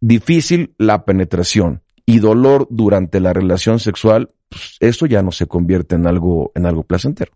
difícil 0.00 0.74
la 0.78 1.04
penetración 1.04 1.82
y 2.06 2.18
dolor 2.18 2.66
durante 2.70 3.20
la 3.20 3.32
relación 3.32 3.78
sexual, 3.78 4.30
pues, 4.48 4.76
eso 4.80 5.06
ya 5.06 5.22
no 5.22 5.32
se 5.32 5.46
convierte 5.46 5.94
en 5.94 6.06
algo, 6.06 6.52
en 6.54 6.66
algo 6.66 6.82
placentero. 6.82 7.32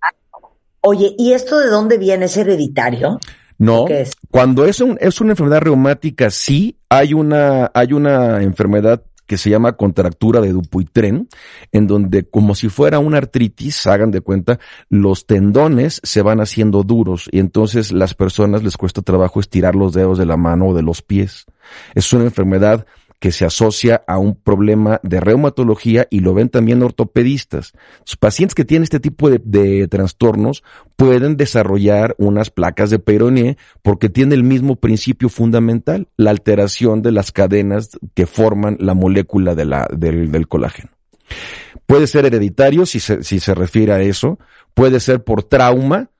Oye, 0.80 1.14
¿y 1.18 1.32
esto 1.32 1.58
de 1.58 1.68
dónde 1.68 1.98
viene? 1.98 2.26
¿Es 2.26 2.36
hereditario? 2.36 3.18
No, 3.56 3.86
cuando 4.30 4.64
es, 4.66 4.80
un- 4.80 4.98
es 5.00 5.20
una 5.20 5.30
enfermedad 5.32 5.60
reumática, 5.60 6.28
sí, 6.28 6.76
hay 6.88 7.14
una, 7.14 7.70
hay 7.72 7.92
una 7.92 8.42
enfermedad 8.42 9.02
que 9.26 9.38
se 9.38 9.50
llama 9.50 9.76
contractura 9.76 10.40
de 10.40 10.52
Dupuytren, 10.52 11.28
en 11.72 11.86
donde 11.86 12.28
como 12.28 12.54
si 12.54 12.68
fuera 12.68 12.98
una 12.98 13.18
artritis, 13.18 13.86
hagan 13.86 14.10
de 14.10 14.20
cuenta, 14.20 14.58
los 14.88 15.26
tendones 15.26 16.00
se 16.02 16.22
van 16.22 16.40
haciendo 16.40 16.82
duros 16.82 17.28
y 17.32 17.38
entonces 17.38 17.92
las 17.92 18.14
personas 18.14 18.62
les 18.62 18.76
cuesta 18.76 19.02
trabajo 19.02 19.40
estirar 19.40 19.74
los 19.74 19.92
dedos 19.92 20.18
de 20.18 20.26
la 20.26 20.36
mano 20.36 20.68
o 20.68 20.74
de 20.74 20.82
los 20.82 21.02
pies. 21.02 21.46
Es 21.94 22.12
una 22.12 22.24
enfermedad 22.24 22.86
que 23.18 23.32
se 23.32 23.44
asocia 23.44 24.02
a 24.06 24.18
un 24.18 24.34
problema 24.34 25.00
de 25.02 25.20
reumatología 25.20 26.06
y 26.10 26.20
lo 26.20 26.34
ven 26.34 26.48
también 26.48 26.82
ortopedistas. 26.82 27.72
Los 28.00 28.16
pacientes 28.16 28.54
que 28.54 28.64
tienen 28.64 28.84
este 28.84 29.00
tipo 29.00 29.30
de, 29.30 29.40
de 29.42 29.88
trastornos 29.88 30.62
pueden 30.96 31.36
desarrollar 31.36 32.14
unas 32.18 32.50
placas 32.50 32.90
de 32.90 32.98
Peyronie 32.98 33.56
porque 33.82 34.08
tiene 34.08 34.34
el 34.34 34.44
mismo 34.44 34.76
principio 34.76 35.28
fundamental, 35.28 36.08
la 36.16 36.30
alteración 36.30 37.02
de 37.02 37.12
las 37.12 37.32
cadenas 37.32 37.90
que 38.14 38.26
forman 38.26 38.76
la 38.80 38.94
molécula 38.94 39.54
de 39.54 39.64
la, 39.64 39.88
del, 39.90 40.30
del 40.30 40.48
colágeno. 40.48 40.90
Puede 41.86 42.06
ser 42.06 42.26
hereditario 42.26 42.86
si 42.86 43.00
se, 43.00 43.22
si 43.22 43.40
se 43.40 43.54
refiere 43.54 43.92
a 43.92 44.00
eso, 44.00 44.38
puede 44.74 45.00
ser 45.00 45.24
por 45.24 45.42
trauma, 45.42 46.10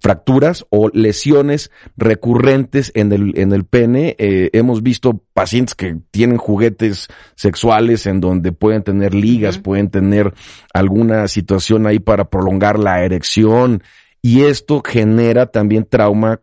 fracturas 0.00 0.66
o 0.70 0.88
lesiones 0.88 1.70
recurrentes 1.96 2.90
en 2.94 3.12
el, 3.12 3.38
en 3.38 3.52
el 3.52 3.64
pene. 3.64 4.16
Eh, 4.18 4.50
hemos 4.52 4.82
visto 4.82 5.22
pacientes 5.34 5.74
que 5.74 5.96
tienen 6.10 6.38
juguetes 6.38 7.08
sexuales 7.34 8.06
en 8.06 8.20
donde 8.20 8.52
pueden 8.52 8.82
tener 8.82 9.14
ligas, 9.14 9.58
pueden 9.58 9.90
tener 9.90 10.32
alguna 10.72 11.28
situación 11.28 11.86
ahí 11.86 11.98
para 11.98 12.30
prolongar 12.30 12.78
la 12.78 13.04
erección 13.04 13.82
y 14.22 14.42
esto 14.42 14.82
genera 14.84 15.46
también 15.46 15.84
trauma 15.84 16.40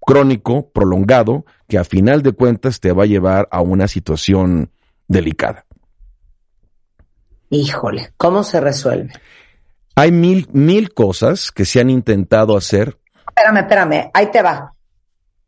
crónico, 0.00 0.70
prolongado, 0.70 1.44
que 1.68 1.76
a 1.76 1.84
final 1.84 2.22
de 2.22 2.32
cuentas 2.32 2.80
te 2.80 2.92
va 2.92 3.02
a 3.02 3.06
llevar 3.06 3.46
a 3.50 3.60
una 3.60 3.86
situación 3.88 4.70
delicada. 5.06 5.66
Híjole, 7.50 8.12
¿cómo 8.16 8.42
se 8.42 8.60
resuelve? 8.60 9.12
Hay 9.98 10.12
mil, 10.12 10.48
mil 10.52 10.94
cosas 10.94 11.50
que 11.50 11.64
se 11.64 11.80
han 11.80 11.90
intentado 11.90 12.56
hacer 12.56 12.98
Espérame, 13.26 13.58
espérame, 13.58 14.10
ahí 14.14 14.30
te 14.30 14.42
va. 14.42 14.74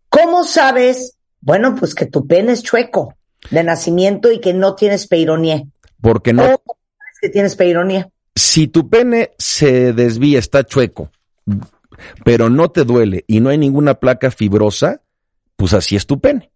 ¿Cómo 0.08 0.44
sabes? 0.44 1.16
Bueno, 1.40 1.74
pues 1.74 1.94
que 1.94 2.06
tu 2.06 2.26
pene 2.26 2.52
es 2.52 2.62
chueco 2.62 3.14
de 3.50 3.64
nacimiento 3.64 4.30
y 4.30 4.40
que 4.40 4.52
no 4.52 4.74
tienes 4.74 5.06
peironía. 5.06 5.62
porque 6.00 6.32
no, 6.32 6.42
¿Cómo 6.42 6.78
sabes 6.98 7.18
que 7.20 7.28
tienes 7.30 7.56
peironía? 7.56 8.08
si 8.34 8.68
tu 8.68 8.88
pene 8.88 9.32
se 9.38 9.92
desvía, 9.92 10.38
está 10.38 10.64
chueco, 10.64 11.10
pero 12.24 12.48
no 12.48 12.70
te 12.70 12.84
duele 12.84 13.24
y 13.26 13.40
no 13.40 13.50
hay 13.50 13.58
ninguna 13.58 13.94
placa 13.94 14.30
fibrosa, 14.30 15.02
pues 15.56 15.74
así 15.74 15.96
es 15.96 16.06
tu 16.06 16.20
pene. 16.20 16.50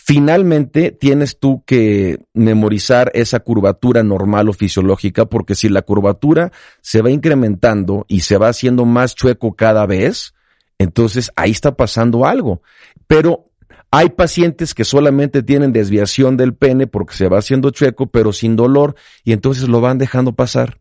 Finalmente 0.00 0.92
tienes 0.92 1.38
tú 1.38 1.64
que 1.66 2.20
memorizar 2.32 3.10
esa 3.14 3.40
curvatura 3.40 4.02
normal 4.02 4.48
o 4.48 4.52
fisiológica 4.54 5.26
porque 5.26 5.54
si 5.54 5.68
la 5.68 5.82
curvatura 5.82 6.50
se 6.80 7.02
va 7.02 7.10
incrementando 7.10 8.06
y 8.08 8.20
se 8.20 8.38
va 8.38 8.48
haciendo 8.48 8.86
más 8.86 9.14
chueco 9.14 9.54
cada 9.54 9.84
vez, 9.86 10.34
entonces 10.78 11.30
ahí 11.36 11.50
está 11.50 11.76
pasando 11.76 12.24
algo. 12.24 12.62
Pero 13.06 13.50
hay 13.90 14.10
pacientes 14.10 14.72
que 14.72 14.84
solamente 14.84 15.42
tienen 15.42 15.72
desviación 15.72 16.38
del 16.38 16.54
pene 16.54 16.86
porque 16.86 17.14
se 17.14 17.28
va 17.28 17.38
haciendo 17.38 17.70
chueco, 17.70 18.06
pero 18.06 18.32
sin 18.32 18.56
dolor, 18.56 18.94
y 19.24 19.32
entonces 19.32 19.68
lo 19.68 19.82
van 19.82 19.98
dejando 19.98 20.32
pasar. 20.32 20.78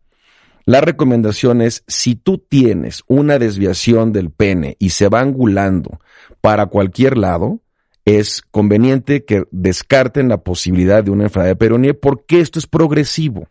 La 0.64 0.80
recomendación 0.80 1.62
es, 1.62 1.84
si 1.88 2.16
tú 2.16 2.38
tienes 2.38 3.04
una 3.08 3.40
desviación 3.40 4.14
del 4.14 4.30
pene 4.30 4.78
y 4.80 4.92
se 4.92 5.10
va 5.10 5.20
angulando 5.20 6.00
para 6.40 6.68
cualquier 6.68 7.18
lado, 7.18 7.60
es 8.08 8.42
conveniente 8.52 9.26
que 9.26 9.44
descarten 9.52 10.30
la 10.30 10.38
posibilidad 10.38 11.04
de 11.04 11.12
una 11.12 11.26
enfermedad 11.26 11.52
de 11.52 11.56
Peyronie 11.58 11.94
porque 11.94 12.40
esto 12.40 12.58
es 12.58 12.66
progresivo. 12.66 13.50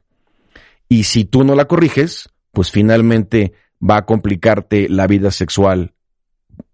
Y 0.89 1.05
si 1.05 1.27
tú 1.27 1.45
no 1.45 1.55
la 1.55 1.67
corriges, 1.67 2.31
pues 2.53 2.71
finalmente 2.71 3.53
va 3.79 3.99
a 3.99 4.07
complicarte 4.07 4.89
la 4.89 5.07
vida 5.07 5.31
sexual 5.31 5.93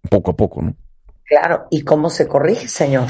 poco 0.08 0.30
a 0.30 0.36
poco, 0.36 0.62
¿no? 0.62 0.76
Claro, 1.24 1.66
¿y 1.72 1.82
cómo 1.82 2.08
se 2.08 2.28
corrige, 2.28 2.68
señor? 2.68 3.08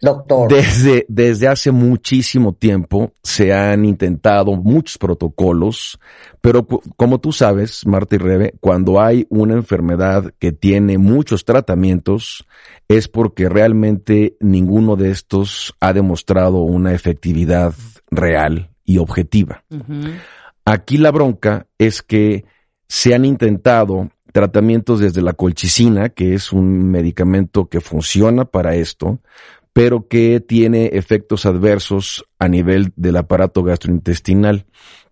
Doctor. 0.00 0.52
Desde, 0.52 1.06
desde 1.08 1.48
hace 1.48 1.70
muchísimo 1.72 2.52
tiempo 2.52 3.12
se 3.22 3.52
han 3.52 3.84
intentado 3.84 4.52
muchos 4.56 4.98
protocolos, 4.98 5.98
pero 6.40 6.66
como 6.96 7.18
tú 7.20 7.32
sabes, 7.32 7.86
Marta 7.86 8.16
y 8.16 8.18
Rebe, 8.18 8.54
cuando 8.60 9.00
hay 9.00 9.26
una 9.30 9.54
enfermedad 9.54 10.32
que 10.38 10.52
tiene 10.52 10.98
muchos 10.98 11.44
tratamientos, 11.44 12.46
es 12.88 13.08
porque 13.08 13.48
realmente 13.48 14.36
ninguno 14.40 14.96
de 14.96 15.10
estos 15.10 15.74
ha 15.80 15.92
demostrado 15.92 16.58
una 16.58 16.92
efectividad 16.94 17.74
real 18.10 18.70
y 18.84 18.98
objetiva. 18.98 19.64
Aquí 20.64 20.98
la 20.98 21.10
bronca 21.10 21.66
es 21.78 22.02
que 22.02 22.44
se 22.88 23.14
han 23.14 23.24
intentado 23.24 24.10
tratamientos 24.32 25.00
desde 25.00 25.22
la 25.22 25.32
colchicina, 25.32 26.10
que 26.10 26.34
es 26.34 26.52
un 26.52 26.90
medicamento 26.90 27.70
que 27.70 27.80
funciona 27.80 28.44
para 28.44 28.74
esto, 28.74 29.18
pero 29.76 30.08
que 30.08 30.40
tiene 30.40 30.86
efectos 30.94 31.44
adversos 31.44 32.24
a 32.38 32.48
nivel 32.48 32.94
del 32.96 33.18
aparato 33.18 33.62
gastrointestinal, 33.62 34.64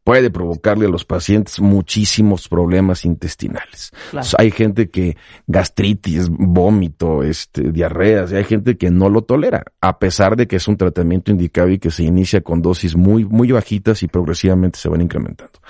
puede 0.04 0.30
provocarle 0.30 0.86
a 0.86 0.88
los 0.88 1.04
pacientes 1.04 1.60
muchísimos 1.60 2.48
problemas 2.48 3.04
intestinales. 3.04 3.92
hay 4.38 4.50
gente 4.50 4.88
que 4.88 5.18
gastritis, 5.46 6.30
vómito, 6.30 7.22
este, 7.22 7.72
diarreas, 7.72 8.32
y 8.32 8.36
hay 8.36 8.44
gente 8.44 8.78
que 8.78 8.90
no 8.90 9.10
lo 9.10 9.20
tolera, 9.20 9.64
a 9.82 9.98
pesar 9.98 10.34
de 10.34 10.46
que 10.46 10.56
es 10.56 10.66
un 10.66 10.78
tratamiento 10.78 11.30
indicado 11.30 11.68
y 11.68 11.78
que 11.78 11.90
se 11.90 12.04
inicia 12.04 12.40
con 12.40 12.62
dosis 12.62 12.96
muy, 12.96 13.26
muy 13.26 13.52
bajitas 13.52 14.02
y 14.02 14.08
progresivamente 14.08 14.78
se 14.78 14.88
van 14.88 15.02
incrementando. 15.02 15.60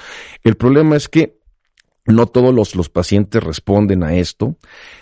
El 0.45 0.55
problema 0.55 0.95
es 0.95 1.09
que 1.09 1.41
no 2.07 2.27
todos 2.27 2.55
los, 2.55 2.75
los, 2.75 2.89
pacientes 2.89 3.43
responden 3.43 4.03
a 4.03 4.15
esto. 4.15 4.57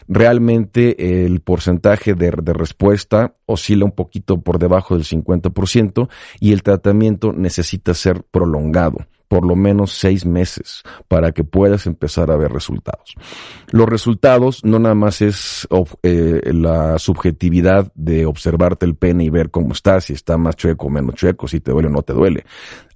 Realmente 0.07 1.25
el 1.25 1.41
porcentaje 1.41 2.15
de, 2.15 2.31
de, 2.43 2.53
respuesta 2.53 3.35
oscila 3.47 3.85
un 3.85 3.93
poquito 3.93 4.41
por 4.41 4.59
debajo 4.59 4.97
del 4.97 5.05
50% 5.05 6.09
y 6.41 6.53
el 6.53 6.63
tratamiento 6.63 7.33
necesita 7.33 7.95
ser 7.95 8.23
prolongado 8.25 9.07
por 9.33 9.47
lo 9.47 9.57
menos 9.57 9.93
seis 9.93 10.27
meses 10.27 10.83
para 11.09 11.33
que 11.33 11.43
puedas 11.43 11.87
empezar 11.87 12.31
a 12.31 12.37
ver 12.37 12.53
resultados. 12.53 13.15
Los 13.71 13.89
resultados 13.89 14.63
no 14.63 14.79
nada 14.79 14.95
más 14.95 15.23
es 15.23 15.67
eh, 16.03 16.51
la 16.53 16.99
subjetividad 16.99 17.91
de 17.95 18.27
observarte 18.27 18.85
el 18.85 18.95
pene 18.95 19.25
y 19.25 19.31
ver 19.31 19.51
cómo 19.51 19.73
está, 19.73 20.03
si 20.03 20.13
está 20.13 20.37
más 20.37 20.57
chueco 20.57 20.89
o 20.89 20.91
menos 20.91 21.15
chueco, 21.15 21.49
si 21.49 21.61
te 21.61 21.71
duele 21.71 21.89
o 21.89 21.93
no 21.93 22.03
te 22.03 22.13
duele. 22.13 22.45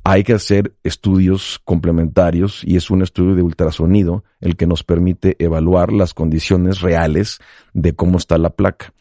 Hay 0.05 0.25
que 0.25 0.35
hacer 0.35 0.75
estudios 0.85 1.59
complementarios 1.64 2.62
y 2.64 2.76
es 2.76 2.90
un 2.90 3.00
estudio 3.00 3.35
de 3.35 3.40
ultrasonido 3.40 4.23
el 4.43 4.57
que 4.57 4.66
nos 4.66 4.83
permite 4.83 5.43
evaluar 5.43 5.90
las 5.90 6.12
condiciones 6.12 6.83
reales 6.83 7.38
de 7.73 7.95
cómo 7.95 8.19
está 8.19 8.37
la 8.37 8.50
placa. 8.50 8.93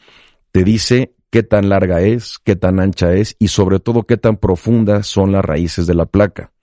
Te 0.53 0.63
dice 0.63 1.14
qué 1.35 1.43
tan 1.43 1.67
larga 1.67 1.99
es, 1.99 2.39
qué 2.45 2.55
tan 2.55 2.79
ancha 2.79 3.11
es 3.11 3.35
y 3.39 3.49
sobre 3.49 3.81
todo 3.81 4.03
qué 4.03 4.15
tan 4.15 4.37
profundas 4.37 5.05
son 5.05 5.33
las 5.33 5.43
raíces 5.43 5.85
de 5.85 5.93
la 5.93 6.05
placa 6.05 6.53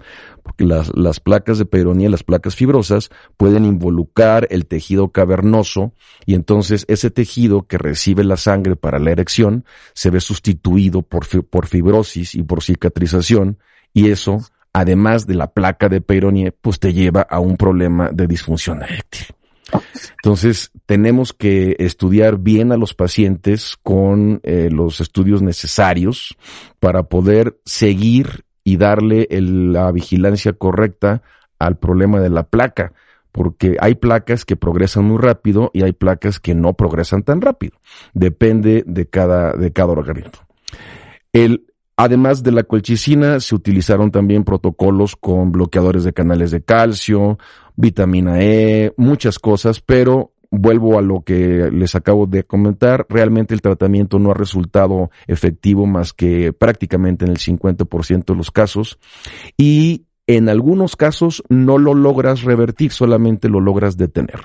porque 0.42 0.64
las, 0.64 0.90
las 0.96 1.20
placas 1.20 1.58
de 1.58 1.66
Peyronie, 1.66 2.08
las 2.08 2.22
placas 2.22 2.56
fibrosas, 2.56 3.10
pueden 3.36 3.66
involucrar 3.66 4.48
el 4.50 4.64
tejido 4.64 5.12
cavernoso 5.12 5.92
y 6.24 6.34
entonces 6.34 6.86
ese 6.88 7.10
tejido 7.10 7.66
que 7.66 7.76
recibe 7.76 8.24
la 8.24 8.38
sangre 8.38 8.74
para 8.74 8.98
la 8.98 9.10
erección 9.10 9.66
se 9.92 10.08
ve 10.08 10.22
sustituido 10.22 11.02
por, 11.02 11.26
por 11.44 11.66
fibrosis 11.66 12.34
y 12.34 12.42
por 12.42 12.62
cicatrización 12.62 13.58
y 13.92 14.08
eso, 14.08 14.38
además 14.72 15.26
de 15.26 15.34
la 15.34 15.48
placa 15.48 15.90
de 15.90 16.00
Peyronie, 16.00 16.50
pues 16.50 16.80
te 16.80 16.94
lleva 16.94 17.20
a 17.20 17.40
un 17.40 17.58
problema 17.58 18.08
de 18.10 18.26
disfunción 18.26 18.82
eréctil. 18.82 19.26
Entonces, 20.16 20.70
tenemos 20.86 21.32
que 21.32 21.76
estudiar 21.78 22.38
bien 22.38 22.72
a 22.72 22.76
los 22.76 22.94
pacientes 22.94 23.76
con 23.82 24.40
eh, 24.42 24.68
los 24.70 25.00
estudios 25.00 25.42
necesarios 25.42 26.36
para 26.80 27.04
poder 27.04 27.58
seguir 27.64 28.44
y 28.64 28.76
darle 28.76 29.26
la 29.30 29.90
vigilancia 29.90 30.52
correcta 30.52 31.22
al 31.58 31.78
problema 31.78 32.20
de 32.20 32.30
la 32.30 32.44
placa, 32.44 32.92
porque 33.32 33.76
hay 33.80 33.94
placas 33.94 34.44
que 34.44 34.56
progresan 34.56 35.04
muy 35.04 35.18
rápido 35.18 35.70
y 35.72 35.82
hay 35.82 35.92
placas 35.92 36.38
que 36.38 36.54
no 36.54 36.74
progresan 36.74 37.22
tan 37.22 37.40
rápido. 37.40 37.78
Depende 38.12 38.84
de 38.86 39.06
cada, 39.06 39.52
de 39.52 39.72
cada 39.72 39.92
organismo. 39.92 40.32
El, 41.32 41.71
además 41.96 42.42
de 42.42 42.52
la 42.52 42.64
colchicina, 42.64 43.40
se 43.40 43.54
utilizaron 43.54 44.10
también 44.10 44.44
protocolos 44.44 45.16
con 45.16 45.52
bloqueadores 45.52 46.04
de 46.04 46.12
canales 46.12 46.50
de 46.50 46.62
calcio, 46.62 47.38
vitamina 47.76 48.40
E, 48.40 48.92
muchas 48.96 49.38
cosas, 49.38 49.80
pero 49.80 50.32
vuelvo 50.50 50.98
a 50.98 51.02
lo 51.02 51.22
que 51.22 51.70
les 51.72 51.94
acabo 51.94 52.26
de 52.26 52.44
comentar, 52.44 53.06
realmente 53.08 53.54
el 53.54 53.62
tratamiento 53.62 54.18
no 54.18 54.30
ha 54.30 54.34
resultado 54.34 55.10
efectivo 55.26 55.86
más 55.86 56.12
que 56.12 56.52
prácticamente 56.52 57.24
en 57.24 57.30
el 57.30 57.38
50% 57.38 58.24
de 58.26 58.34
los 58.34 58.50
casos 58.50 58.98
y 59.56 60.04
en 60.26 60.48
algunos 60.50 60.94
casos 60.94 61.42
no 61.48 61.78
lo 61.78 61.94
logras 61.94 62.42
revertir, 62.42 62.92
solamente 62.92 63.48
lo 63.48 63.60
logras 63.60 63.96
detener 63.96 64.40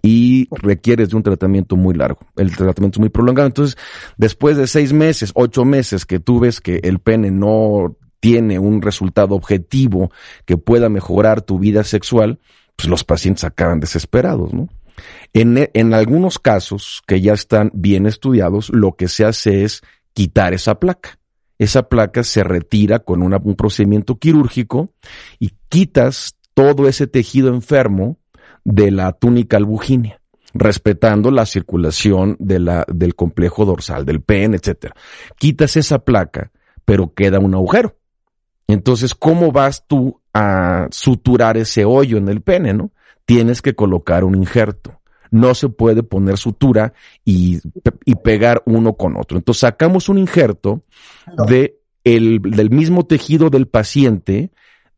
y 0.00 0.48
requieres 0.50 1.10
de 1.10 1.16
un 1.16 1.22
tratamiento 1.22 1.76
muy 1.76 1.94
largo. 1.94 2.20
El 2.36 2.56
tratamiento 2.56 2.96
es 2.96 3.00
muy 3.00 3.10
prolongado. 3.10 3.46
Entonces, 3.46 3.76
después 4.16 4.56
de 4.56 4.66
seis 4.66 4.92
meses, 4.92 5.32
ocho 5.34 5.64
meses 5.64 6.06
que 6.06 6.18
tú 6.18 6.40
ves 6.40 6.60
que 6.60 6.80
el 6.84 6.98
pene 6.98 7.30
no 7.30 7.96
tiene 8.20 8.58
un 8.58 8.80
resultado 8.80 9.34
objetivo 9.34 10.10
que 10.46 10.56
pueda 10.56 10.88
mejorar 10.88 11.42
tu 11.42 11.58
vida 11.58 11.84
sexual, 11.84 12.38
pues 12.76 12.88
los 12.88 13.04
pacientes 13.04 13.44
acaban 13.44 13.80
desesperados, 13.80 14.54
¿no? 14.54 14.68
En, 15.32 15.68
en 15.72 15.94
algunos 15.94 16.38
casos 16.38 17.02
que 17.06 17.20
ya 17.20 17.32
están 17.32 17.70
bien 17.74 18.06
estudiados, 18.06 18.70
lo 18.70 18.92
que 18.92 19.08
se 19.08 19.24
hace 19.24 19.64
es 19.64 19.82
quitar 20.12 20.54
esa 20.54 20.78
placa. 20.78 21.18
Esa 21.58 21.88
placa 21.88 22.22
se 22.22 22.44
retira 22.44 23.00
con 23.00 23.22
un 23.22 23.56
procedimiento 23.56 24.16
quirúrgico 24.18 24.90
y 25.38 25.52
quitas 25.68 26.36
todo 26.54 26.88
ese 26.88 27.06
tejido 27.06 27.48
enfermo 27.48 28.18
de 28.64 28.90
la 28.90 29.12
túnica 29.12 29.56
albugínea, 29.56 30.20
respetando 30.54 31.30
la 31.30 31.46
circulación 31.46 32.36
de 32.38 32.58
la, 32.58 32.84
del 32.88 33.14
complejo 33.14 33.64
dorsal 33.64 34.04
del 34.04 34.20
pene, 34.20 34.56
etc. 34.56 34.92
Quitas 35.36 35.76
esa 35.76 36.00
placa, 36.00 36.50
pero 36.84 37.14
queda 37.14 37.38
un 37.38 37.54
agujero. 37.54 37.96
Entonces, 38.68 39.14
¿cómo 39.14 39.52
vas 39.52 39.86
tú 39.86 40.20
a 40.32 40.88
suturar 40.90 41.56
ese 41.56 41.84
hoyo 41.84 42.16
en 42.16 42.28
el 42.28 42.40
pene, 42.40 42.72
no? 42.72 42.90
tienes 43.24 43.62
que 43.62 43.74
colocar 43.74 44.24
un 44.24 44.34
injerto. 44.34 45.00
No 45.30 45.54
se 45.54 45.68
puede 45.68 46.02
poner 46.02 46.36
sutura 46.36 46.92
y, 47.24 47.60
y 48.04 48.14
pegar 48.16 48.62
uno 48.66 48.94
con 48.94 49.16
otro. 49.16 49.38
Entonces 49.38 49.60
sacamos 49.60 50.08
un 50.08 50.18
injerto 50.18 50.82
de 51.48 51.78
el, 52.04 52.40
del 52.42 52.70
mismo 52.70 53.06
tejido 53.06 53.48
del 53.48 53.66
paciente 53.66 54.50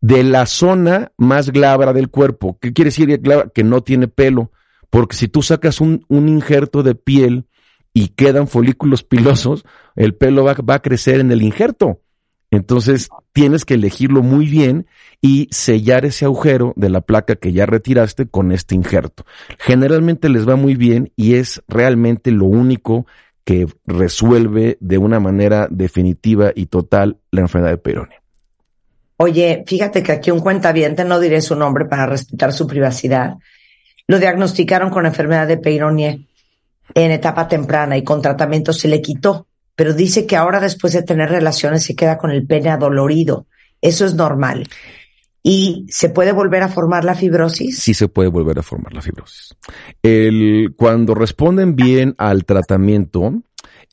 de 0.04 0.22
la 0.22 0.44
zona 0.44 1.12
más 1.16 1.50
glabra 1.50 1.94
del 1.94 2.10
cuerpo. 2.10 2.58
¿Qué 2.60 2.74
quiere 2.74 2.90
decir 2.90 3.22
que 3.54 3.64
no 3.64 3.82
tiene 3.82 4.06
pelo? 4.06 4.52
Porque 4.90 5.16
si 5.16 5.28
tú 5.28 5.40
sacas 5.40 5.80
un, 5.80 6.04
un 6.08 6.28
injerto 6.28 6.82
de 6.82 6.94
piel 6.94 7.46
y 7.94 8.08
quedan 8.08 8.46
folículos 8.46 9.02
pilosos, 9.02 9.64
el 9.96 10.14
pelo 10.14 10.44
va, 10.44 10.56
va, 10.56 10.74
a 10.74 10.82
crecer 10.82 11.20
en 11.20 11.32
el 11.32 11.40
injerto. 11.40 12.02
Entonces 12.50 13.08
tienes 13.32 13.64
que 13.64 13.74
elegirlo 13.74 14.22
muy 14.22 14.44
bien 14.44 14.86
y 15.22 15.48
sellar 15.50 16.04
ese 16.04 16.26
agujero 16.26 16.74
de 16.76 16.90
la 16.90 17.00
placa 17.00 17.36
que 17.36 17.54
ya 17.54 17.64
retiraste 17.64 18.26
con 18.26 18.52
este 18.52 18.74
injerto. 18.74 19.24
Generalmente 19.58 20.28
les 20.28 20.46
va 20.46 20.56
muy 20.56 20.74
bien 20.74 21.12
y 21.16 21.36
es 21.36 21.62
realmente 21.66 22.30
lo 22.30 22.44
único 22.44 23.06
que 23.42 23.66
resuelve 23.86 24.76
de 24.80 24.98
una 24.98 25.18
manera 25.18 25.66
definitiva 25.70 26.52
y 26.54 26.66
total 26.66 27.20
la 27.30 27.40
enfermedad 27.40 27.72
de 27.72 27.78
Peyronie. 27.78 28.23
Oye, 29.16 29.64
fíjate 29.66 30.02
que 30.02 30.12
aquí 30.12 30.30
un 30.30 30.40
cuentaviente, 30.40 31.04
no 31.04 31.20
diré 31.20 31.40
su 31.40 31.54
nombre 31.56 31.84
para 31.84 32.06
respetar 32.06 32.52
su 32.52 32.66
privacidad, 32.66 33.34
lo 34.06 34.18
diagnosticaron 34.18 34.90
con 34.90 35.06
enfermedad 35.06 35.46
de 35.46 35.56
Peyronie 35.56 36.26
en 36.94 37.10
etapa 37.10 37.48
temprana 37.48 37.96
y 37.96 38.04
con 38.04 38.20
tratamiento 38.20 38.72
se 38.72 38.88
le 38.88 39.00
quitó 39.00 39.46
pero 39.76 39.92
dice 39.92 40.26
que 40.26 40.36
ahora 40.36 40.60
después 40.60 40.92
de 40.92 41.02
tener 41.02 41.30
relaciones 41.30 41.84
se 41.84 41.96
queda 41.96 42.18
con 42.18 42.30
el 42.30 42.46
pene 42.46 42.70
adolorido. 42.70 43.46
Eso 43.80 44.06
es 44.06 44.14
normal. 44.14 44.68
¿Y 45.42 45.86
se 45.90 46.08
puede 46.08 46.32
volver 46.32 46.62
a 46.62 46.68
formar 46.68 47.04
la 47.04 47.14
fibrosis? 47.14 47.78
Sí 47.78 47.92
se 47.92 48.08
puede 48.08 48.28
volver 48.30 48.58
a 48.58 48.62
formar 48.62 48.94
la 48.94 49.02
fibrosis. 49.02 49.54
Cuando 50.76 51.14
responden 51.14 51.76
bien 51.76 52.14
al 52.16 52.44
tratamiento, 52.44 53.42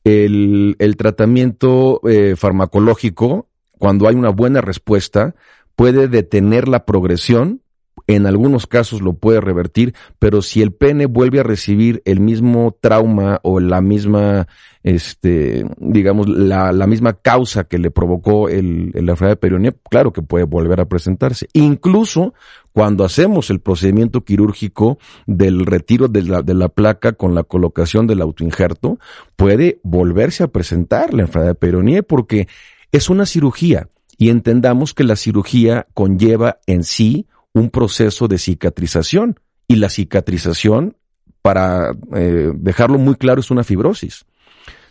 el, 0.03 0.75
el 0.79 0.95
tratamiento 0.95 1.99
eh, 2.07 2.35
farmacológico, 2.37 3.49
cuando 3.81 4.07
hay 4.07 4.13
una 4.13 4.29
buena 4.29 4.61
respuesta, 4.61 5.33
puede 5.75 6.07
detener 6.07 6.67
la 6.67 6.85
progresión 6.85 7.61
en 8.07 8.25
algunos 8.25 8.67
casos 8.67 9.01
lo 9.01 9.13
puede 9.13 9.41
revertir, 9.41 9.93
pero 10.19 10.41
si 10.41 10.61
el 10.61 10.73
pene 10.73 11.05
vuelve 11.05 11.39
a 11.39 11.43
recibir 11.43 12.01
el 12.05 12.19
mismo 12.19 12.75
trauma 12.79 13.39
o 13.43 13.59
la 13.59 13.81
misma, 13.81 14.47
este, 14.83 15.65
digamos, 15.77 16.27
la, 16.27 16.71
la 16.71 16.87
misma 16.87 17.13
causa 17.13 17.65
que 17.65 17.77
le 17.77 17.91
provocó 17.91 18.49
el, 18.49 18.91
la 18.93 19.11
enfermedad 19.11 19.33
de 19.33 19.37
perionía, 19.37 19.75
claro 19.89 20.11
que 20.11 20.21
puede 20.21 20.45
volver 20.45 20.81
a 20.81 20.85
presentarse. 20.85 21.47
Incluso 21.53 22.33
cuando 22.73 23.03
hacemos 23.03 23.49
el 23.49 23.59
procedimiento 23.59 24.23
quirúrgico 24.23 24.97
del 25.27 25.65
retiro 25.65 26.07
de 26.07 26.23
la, 26.23 26.41
de 26.41 26.53
la 26.53 26.69
placa 26.69 27.13
con 27.13 27.35
la 27.35 27.43
colocación 27.43 28.07
del 28.07 28.21
autoinjerto, 28.21 28.97
puede 29.35 29.79
volverse 29.83 30.43
a 30.43 30.47
presentar 30.47 31.13
la 31.13 31.23
enfermedad 31.23 31.51
de 31.51 31.55
perionía 31.55 32.03
porque 32.03 32.47
es 32.91 33.09
una 33.09 33.25
cirugía 33.25 33.89
y 34.17 34.29
entendamos 34.29 34.93
que 34.93 35.03
la 35.03 35.15
cirugía 35.15 35.87
conlleva 35.93 36.59
en 36.67 36.83
sí 36.83 37.27
un 37.53 37.69
proceso 37.69 38.27
de 38.27 38.37
cicatrización 38.37 39.39
y 39.67 39.75
la 39.75 39.89
cicatrización, 39.89 40.95
para 41.41 41.95
eh, 42.13 42.51
dejarlo 42.53 42.99
muy 42.99 43.15
claro, 43.15 43.41
es 43.41 43.49
una 43.51 43.63
fibrosis. 43.63 44.25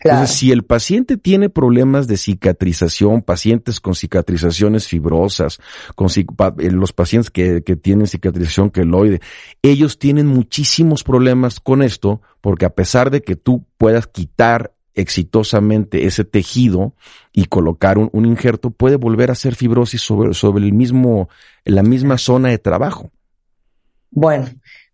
Entonces, 0.03 0.35
si 0.35 0.51
el 0.51 0.63
paciente 0.63 1.15
tiene 1.15 1.49
problemas 1.49 2.07
de 2.07 2.17
cicatrización, 2.17 3.21
pacientes 3.21 3.79
con 3.79 3.93
cicatrizaciones 3.93 4.87
fibrosas, 4.87 5.59
con 5.95 6.07
eh, 6.09 6.71
los 6.71 6.91
pacientes 6.91 7.29
que, 7.29 7.61
que 7.63 7.75
tienen 7.75 8.07
cicatrización 8.07 8.71
queloide, 8.71 9.21
ellos 9.61 9.99
tienen 9.99 10.25
muchísimos 10.25 11.03
problemas 11.03 11.59
con 11.59 11.83
esto, 11.83 12.21
porque 12.41 12.65
a 12.65 12.71
pesar 12.71 13.11
de 13.11 13.21
que 13.21 13.35
tú 13.35 13.63
puedas 13.77 14.07
quitar 14.07 14.73
exitosamente 14.93 16.05
ese 16.05 16.23
tejido 16.23 16.93
y 17.31 17.45
colocar 17.45 17.97
un, 17.97 18.25
injerto, 18.25 18.71
puede 18.71 18.97
volver 18.97 19.31
a 19.31 19.35
ser 19.35 19.55
fibrosis 19.55 20.01
sobre, 20.01 20.33
sobre 20.33 20.65
el 20.65 20.73
mismo, 20.73 21.29
la 21.63 21.83
misma 21.83 22.17
zona 22.17 22.49
de 22.49 22.57
trabajo. 22.57 23.11
Bueno, 24.09 24.49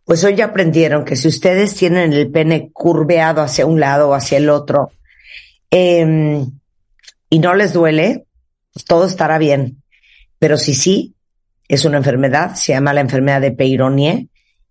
pues 0.06 0.24
hoy 0.24 0.36
ya 0.36 0.46
aprendieron 0.46 1.04
que 1.04 1.16
si 1.16 1.28
ustedes 1.28 1.74
tienen 1.76 2.14
el 2.14 2.30
pene 2.30 2.70
curveado 2.72 3.42
hacia 3.42 3.66
un 3.66 3.80
lado 3.80 4.10
o 4.10 4.14
hacia 4.14 4.38
el 4.38 4.50
otro 4.50 4.92
eh, 5.72 6.46
y 7.30 7.40
no 7.40 7.56
les 7.56 7.74
duele, 7.74 8.26
pues 8.72 8.86
todo 8.86 9.06
estará 9.06 9.38
bien. 9.38 9.82
Pero 10.40 10.58
si 10.58 10.76
sí, 10.76 11.16
es 11.68 11.86
una 11.86 11.98
enfermedad, 11.98 12.56
se 12.56 12.74
llama 12.74 12.94
la 12.94 13.02
enfermedad 13.02 13.42
de 13.42 13.52
Peyronie. 13.52 14.30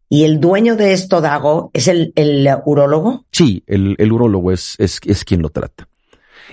Y 0.08 0.24
el 0.24 0.40
dueño 0.40 0.76
de 0.76 0.92
esto, 0.92 1.20
Dago, 1.20 1.70
es 1.72 1.88
el, 1.88 2.12
el 2.14 2.48
urólogo. 2.64 3.24
Sí, 3.32 3.64
el, 3.66 3.96
el 3.98 4.12
urólogo 4.12 4.52
es, 4.52 4.76
es, 4.78 5.00
es 5.04 5.24
quien 5.24 5.42
lo 5.42 5.50
trata. 5.50 5.88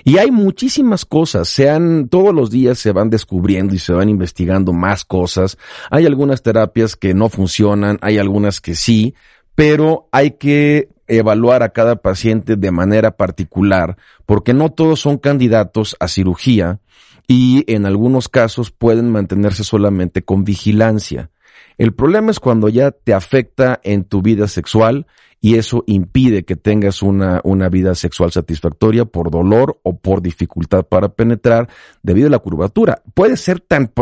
Y 0.02 0.18
hay 0.18 0.30
muchísimas 0.30 1.04
cosas, 1.04 1.48
sean, 1.48 2.08
todos 2.08 2.34
los 2.34 2.50
días 2.50 2.78
se 2.78 2.92
van 2.92 3.10
descubriendo 3.10 3.74
y 3.74 3.78
se 3.78 3.92
van 3.92 4.08
investigando 4.08 4.72
más 4.72 5.04
cosas. 5.04 5.56
Hay 5.90 6.04
algunas 6.04 6.42
terapias 6.42 6.96
que 6.96 7.14
no 7.14 7.28
funcionan, 7.28 7.98
hay 8.02 8.18
algunas 8.18 8.60
que 8.60 8.74
sí, 8.74 9.14
pero 9.54 10.08
hay 10.10 10.32
que 10.32 10.88
evaluar 11.06 11.62
a 11.62 11.70
cada 11.70 11.96
paciente 11.96 12.56
de 12.56 12.70
manera 12.70 13.16
particular, 13.16 13.96
porque 14.26 14.52
no 14.52 14.70
todos 14.70 15.00
son 15.00 15.18
candidatos 15.18 15.96
a 16.00 16.08
cirugía 16.08 16.80
y 17.26 17.64
en 17.72 17.86
algunos 17.86 18.28
casos 18.28 18.70
pueden 18.70 19.10
mantenerse 19.10 19.64
solamente 19.64 20.22
con 20.22 20.44
vigilancia. 20.44 21.30
El 21.78 21.92
problema 21.92 22.30
es 22.30 22.40
cuando 22.40 22.68
ya 22.68 22.90
te 22.90 23.14
afecta 23.14 23.80
en 23.82 24.04
tu 24.04 24.22
vida 24.22 24.48
sexual 24.48 25.06
y 25.40 25.56
eso 25.56 25.84
impide 25.86 26.44
que 26.44 26.56
tengas 26.56 27.02
una, 27.02 27.40
una 27.44 27.68
vida 27.68 27.94
sexual 27.94 28.32
satisfactoria 28.32 29.04
por 29.04 29.30
dolor 29.30 29.78
o 29.82 29.98
por 29.98 30.22
dificultad 30.22 30.84
para 30.84 31.10
penetrar 31.10 31.68
debido 32.02 32.28
a 32.28 32.30
la 32.30 32.38
curvatura. 32.38 33.02
Puede 33.12 33.36
ser 33.36 33.60
tan, 33.60 33.92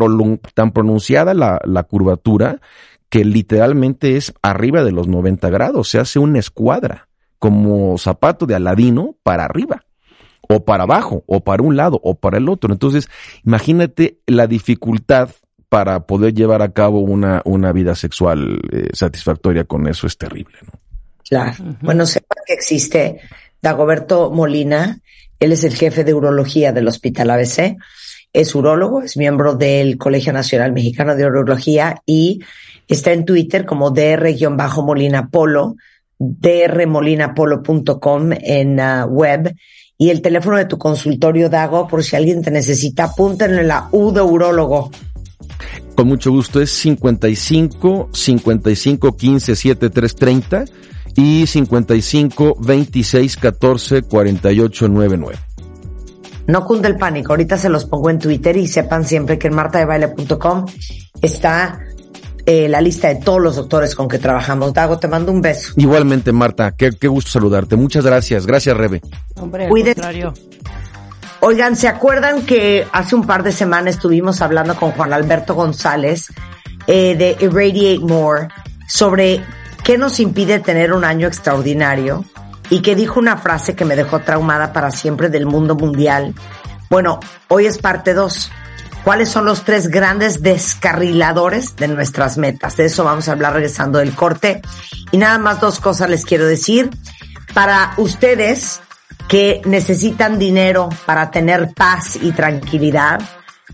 tan 0.55 0.71
pronunciada 0.71 1.35
la, 1.35 1.61
la 1.65 1.83
curvatura 1.83 2.61
que 3.09 3.25
literalmente 3.25 4.17
es 4.17 4.33
arriba 4.41 4.85
de 4.85 4.93
los 4.93 5.09
90 5.09 5.51
grados, 5.51 5.89
se 5.89 5.99
hace 5.99 6.19
una 6.19 6.39
escuadra, 6.39 7.09
como 7.39 7.99
zapato 7.99 8.47
de 8.47 8.55
aladino 8.55 9.17
para 9.25 9.45
arriba, 9.45 9.85
o 10.49 10.65
para 10.65 10.85
abajo, 10.85 11.25
o 11.27 11.41
para 11.41 11.63
un 11.63 11.77
lado, 11.77 12.01
o 12.05 12.15
para 12.15 12.39
el 12.39 12.49
otro. 12.49 12.73
Entonces, 12.73 13.11
imagínate 13.45 14.21
la 14.27 14.47
dificultad 14.47 15.31
para 15.73 16.01
poder 16.01 16.35
llevar 16.35 16.61
a 16.61 16.71
cabo 16.71 17.01
una, 17.01 17.41
una 17.47 17.73
vida 17.73 17.95
sexual 17.95 18.61
eh, 18.71 18.91
satisfactoria 18.93 19.65
con 19.65 19.89
eso 19.89 20.07
es 20.07 20.19
terrible, 20.19 20.59
¿no? 20.67 20.73
Claro. 21.27 21.55
Uh 21.59 21.69
-huh. 21.69 21.77
Bueno, 21.81 22.05
sepa 22.05 22.35
que 22.47 22.53
existe 22.53 23.21
Dagoberto 23.63 24.31
Molina, 24.31 25.01
él 25.41 25.51
es 25.51 25.65
el 25.65 25.75
jefe 25.75 26.05
de 26.05 26.13
urología 26.13 26.73
del 26.73 26.89
Hospital 26.89 27.31
ABC, 27.31 27.79
es 28.35 28.55
urólogo, 28.55 29.01
es 29.01 29.17
miembro 29.17 29.55
del 29.55 29.97
Colegio 29.97 30.35
Nacional 30.35 30.73
Mexicano 30.73 31.17
de 31.17 31.25
Urología 31.25 32.03
y 32.05 32.41
está 32.87 33.15
en 33.15 33.25
Twitter 33.25 33.65
como 33.65 33.93
dr-molina 33.93 35.31
polo, 35.31 35.77
drmolinapolo.com 36.19 38.31
en 38.43 38.79
uh, 38.79 39.07
web 39.07 39.57
y 39.97 40.11
el 40.11 40.21
teléfono 40.21 40.59
de 40.59 40.67
tu 40.67 40.77
consultorio 40.77 41.49
Dago 41.49 41.89
por 41.89 42.05
si 42.05 42.15
alguien 42.15 42.43
te 42.43 42.51
necesita, 42.51 43.05
apúntenle 43.05 43.63
la 43.63 43.89
U 43.93 44.13
de 44.13 44.21
urólogo. 44.21 44.91
Con 45.94 46.09
mucho 46.09 46.31
gusto 46.31 46.61
es 46.61 46.70
55 46.70 48.11
55 48.12 49.16
15 49.16 49.57
73 49.57 50.16
30 50.16 50.64
y 51.16 51.46
55 51.46 52.57
26 52.61 53.37
14 53.37 54.03
48 54.03 54.88
99. 54.88 55.38
No 56.46 56.64
cunde 56.64 56.88
el 56.88 56.96
pánico, 56.96 57.33
ahorita 57.33 57.57
se 57.57 57.68
los 57.68 57.85
pongo 57.85 58.11
en 58.11 58.18
Twitter 58.18 58.57
y 58.57 58.66
sepan 58.66 59.05
siempre 59.05 59.38
que 59.38 59.48
en 59.48 59.55
martadebaile.com 59.55 60.66
está 61.20 61.81
eh, 62.44 62.68
la 62.68 62.81
lista 62.81 63.09
de 63.09 63.16
todos 63.16 63.40
los 63.40 63.57
doctores 63.57 63.94
con 63.94 64.09
que 64.09 64.18
trabajamos. 64.18 64.75
Dago, 64.75 64.98
te 64.98 65.07
mando 65.07 65.31
un 65.31 65.40
beso. 65.40 65.72
Igualmente, 65.77 66.33
Marta, 66.33 66.72
qué, 66.72 66.90
qué 66.90 67.07
gusto 67.07 67.31
saludarte. 67.31 67.77
Muchas 67.77 68.05
gracias. 68.05 68.46
Gracias, 68.46 68.77
Rebe. 68.77 69.01
Hombre, 69.37 69.66
al 69.66 69.70
contrario. 69.70 70.35
Oigan, 71.44 71.74
¿se 71.74 71.88
acuerdan 71.88 72.46
que 72.46 72.87
hace 72.92 73.16
un 73.16 73.26
par 73.26 73.42
de 73.42 73.50
semanas 73.50 73.96
estuvimos 73.96 74.40
hablando 74.40 74.76
con 74.76 74.92
Juan 74.92 75.12
Alberto 75.12 75.57
González 75.57 76.28
eh, 76.87 77.16
de 77.16 77.37
Irradiate 77.40 77.98
More 77.98 78.46
sobre 78.87 79.44
qué 79.83 79.98
nos 79.98 80.20
impide 80.20 80.61
tener 80.61 80.92
un 80.92 81.02
año 81.05 81.26
extraordinario? 81.26 82.24
Y 82.70 82.81
que 82.81 82.94
dijo 82.94 83.18
una 83.18 83.38
frase 83.38 83.74
que 83.74 83.85
me 83.85 83.96
dejó 83.96 84.20
traumada 84.20 84.72
para 84.72 84.92
siempre 84.92 85.31
del 85.31 85.46
mundo 85.46 85.74
mundial. 85.74 86.33
Bueno, 86.88 87.18
hoy 87.48 87.66
es 87.66 87.78
parte 87.78 88.14
2. 88.14 88.52
¿Cuáles 89.02 89.28
son 89.28 89.44
los 89.44 89.64
tres 89.64 89.88
grandes 89.88 90.42
descarriladores 90.42 91.74
de 91.74 91.88
nuestras 91.88 92.38
metas? 92.38 92.76
De 92.76 92.85
eso 92.85 93.02
vamos 93.02 93.28
a 93.28 93.33
hablar 93.33 93.55
regresando 93.55 93.98
del 93.98 94.14
corte. 94.14 94.62
Y 95.11 95.18
nada 95.18 95.38
más 95.38 95.61
dos 95.61 95.81
cosas 95.81 96.09
les 96.09 96.24
quiero 96.24 96.46
decir. 96.46 96.88
Para 97.52 97.94
ustedes 97.96 98.81
que 99.33 99.62
necesitan 99.64 100.38
dinero 100.38 100.90
para 101.07 101.31
tener 101.31 101.73
paz 101.73 102.18
y 102.21 102.33
tranquilidad, 102.33 103.18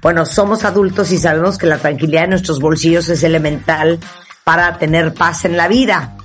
bueno, 0.01 0.25
somos 0.25 0.65
adultos 0.65 1.11
y 1.11 1.19
sabemos 1.19 1.59
que 1.59 1.67
la 1.67 1.79
tranquilidad 1.79 2.21
de 2.21 2.29
nuestros 2.29 2.61
bolsillos 2.61 3.09
es 3.09 3.25
elemental 3.25 3.99
para 4.45 4.79
tener 4.79 5.15
paz 5.15 5.47
en 5.47 5.57
la 5.57 5.67
vida. 5.67 6.17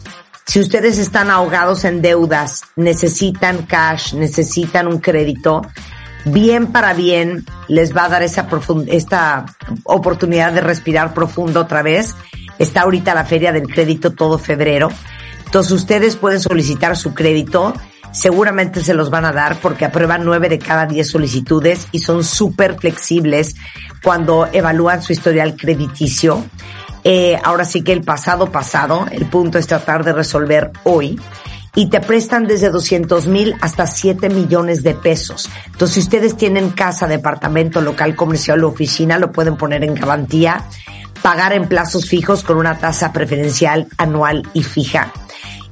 Si 0.46 0.60
ustedes 0.60 1.00
están 1.00 1.32
ahogados 1.32 1.84
en 1.84 2.04
deudas, 2.04 2.62
necesitan 2.76 3.65
cash, 3.65 4.13
necesitan 4.13 4.86
un 4.86 5.00
crédito, 5.00 5.63
bien 6.26 6.67
para 6.67 6.93
bien 6.93 7.43
les 7.67 7.98
va 7.98 8.06
a 8.06 8.10
dar 8.10 8.22
esa 8.22 8.48
esta 8.86 9.48
oportunidad 9.86 10.54
de 10.54 10.62
respirar 10.62 11.15
profundo 11.15 11.62
otra 11.62 11.82
vez. 11.82 12.15
Está 12.60 12.82
ahorita 12.82 13.15
la 13.15 13.26
feria 13.26 13.52
del 13.52 13.67
crédito 13.67 14.12
todo 14.12 14.38
febrero. 14.38 14.89
Entonces 15.43 15.72
ustedes 15.72 16.17
pueden 16.17 16.39
solicitar 16.39 16.96
su 16.96 17.15
crédito. 17.15 17.74
Seguramente 18.13 18.84
se 18.84 18.93
los 18.93 19.10
van 19.10 19.26
a 19.26 19.34
dar 19.34 19.58
porque 19.60 19.86
aprueban 19.86 20.23
nueve 20.23 20.47
de 20.47 20.60
cada 20.60 20.86
diez 20.86 21.10
solicitudes 21.10 21.88
y 21.91 21.99
son 21.99 22.23
súper 22.23 22.76
flexibles 22.80 23.56
cuando 24.04 24.47
evalúan 24.54 25.02
su 25.02 25.13
historial 25.13 25.56
crediticio. 25.58 26.45
Eh, 27.04 27.38
ahora 27.43 27.65
sí 27.65 27.82
que 27.82 27.91
el 27.91 28.04
pasado 28.04 28.52
pasado, 28.52 29.08
el 29.12 29.26
punto 29.26 29.58
es 29.58 29.67
tratar 29.67 30.06
de 30.06 30.13
resolver 30.13 30.71
hoy 30.84 31.19
y 31.76 31.89
te 31.89 31.99
prestan 32.02 32.45
desde 32.45 32.69
200 32.69 33.28
mil 33.28 33.56
hasta 33.62 33.88
7 33.88 34.30
millones 34.30 34.84
de 34.84 34.93
pesos. 34.93 35.49
Entonces, 35.65 35.95
si 35.95 35.99
ustedes 36.02 36.38
tienen 36.38 36.69
casa, 36.69 37.08
departamento, 37.08 37.82
local 37.82 38.15
comercial 38.15 38.63
o 38.63 38.69
oficina, 38.69 39.17
lo 39.17 39.32
pueden 39.32 39.58
poner 39.58 39.84
en 39.84 39.95
garantía, 39.95 40.65
pagar 41.23 41.52
en 41.54 41.67
plazos 41.67 42.08
fijos 42.08 42.43
con 42.43 42.58
una 42.58 42.78
tasa 42.78 43.12
preferencial 43.12 43.88
anual 43.97 44.47
y 44.54 44.62
fija. 44.62 45.12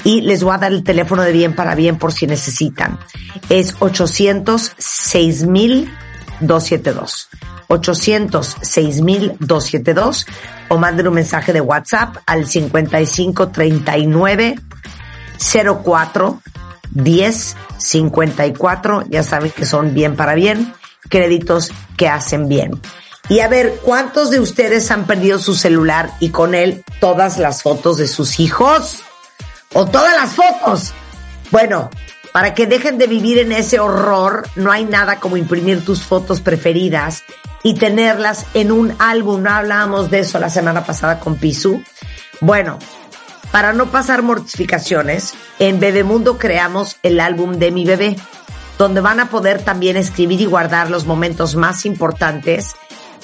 Y 0.03 0.21
les 0.21 0.43
voy 0.43 0.55
a 0.55 0.57
dar 0.57 0.71
el 0.71 0.83
teléfono 0.83 1.21
de 1.23 1.31
bien 1.31 1.55
para 1.55 1.75
bien 1.75 1.97
por 1.97 2.11
si 2.13 2.27
necesitan. 2.27 2.99
Es 3.49 3.75
806 3.79 5.45
mil 5.45 5.89
272. 6.41 7.29
806-272 7.67 10.25
o 10.69 10.77
manden 10.77 11.07
un 11.07 11.13
mensaje 11.13 11.53
de 11.53 11.61
WhatsApp 11.61 12.17
al 12.25 12.45
5539 12.45 14.55
04 15.83 16.41
10 16.91 17.55
54. 17.77 19.03
Ya 19.09 19.23
saben 19.23 19.51
que 19.51 19.65
son 19.65 19.93
bien 19.93 20.15
para 20.15 20.35
bien, 20.35 20.73
créditos 21.09 21.71
que 21.97 22.07
hacen 22.07 22.47
bien. 22.47 22.79
Y 23.29 23.39
a 23.39 23.47
ver, 23.47 23.79
¿cuántos 23.83 24.29
de 24.29 24.39
ustedes 24.39 24.91
han 24.91 25.05
perdido 25.05 25.39
su 25.39 25.55
celular 25.55 26.11
y 26.19 26.29
con 26.29 26.53
él 26.53 26.83
todas 26.99 27.37
las 27.37 27.63
fotos 27.63 27.97
de 27.97 28.07
sus 28.07 28.39
hijos? 28.39 29.03
¿O 29.73 29.85
todas 29.85 30.15
las 30.15 30.33
fotos? 30.33 30.93
Bueno, 31.51 31.89
para 32.31 32.53
que 32.53 32.67
dejen 32.67 32.97
de 32.97 33.07
vivir 33.07 33.39
en 33.39 33.51
ese 33.51 33.79
horror, 33.79 34.47
no 34.55 34.71
hay 34.71 34.85
nada 34.85 35.19
como 35.19 35.37
imprimir 35.37 35.83
tus 35.83 36.03
fotos 36.03 36.41
preferidas 36.41 37.23
y 37.63 37.75
tenerlas 37.75 38.45
en 38.53 38.71
un 38.71 38.95
álbum. 38.99 39.43
No 39.43 39.49
hablábamos 39.49 40.09
de 40.09 40.19
eso 40.19 40.39
la 40.39 40.49
semana 40.49 40.85
pasada 40.85 41.19
con 41.19 41.35
Pisu. 41.35 41.83
Bueno, 42.39 42.79
para 43.51 43.73
no 43.73 43.87
pasar 43.87 44.23
mortificaciones, 44.23 45.33
en 45.59 45.79
Bebemundo 45.79 46.37
creamos 46.37 46.97
el 47.03 47.19
álbum 47.19 47.57
de 47.57 47.71
mi 47.71 47.85
bebé, 47.85 48.15
donde 48.77 49.01
van 49.01 49.19
a 49.19 49.29
poder 49.29 49.61
también 49.61 49.97
escribir 49.97 50.41
y 50.41 50.45
guardar 50.45 50.89
los 50.89 51.05
momentos 51.05 51.55
más 51.55 51.85
importantes 51.85 52.75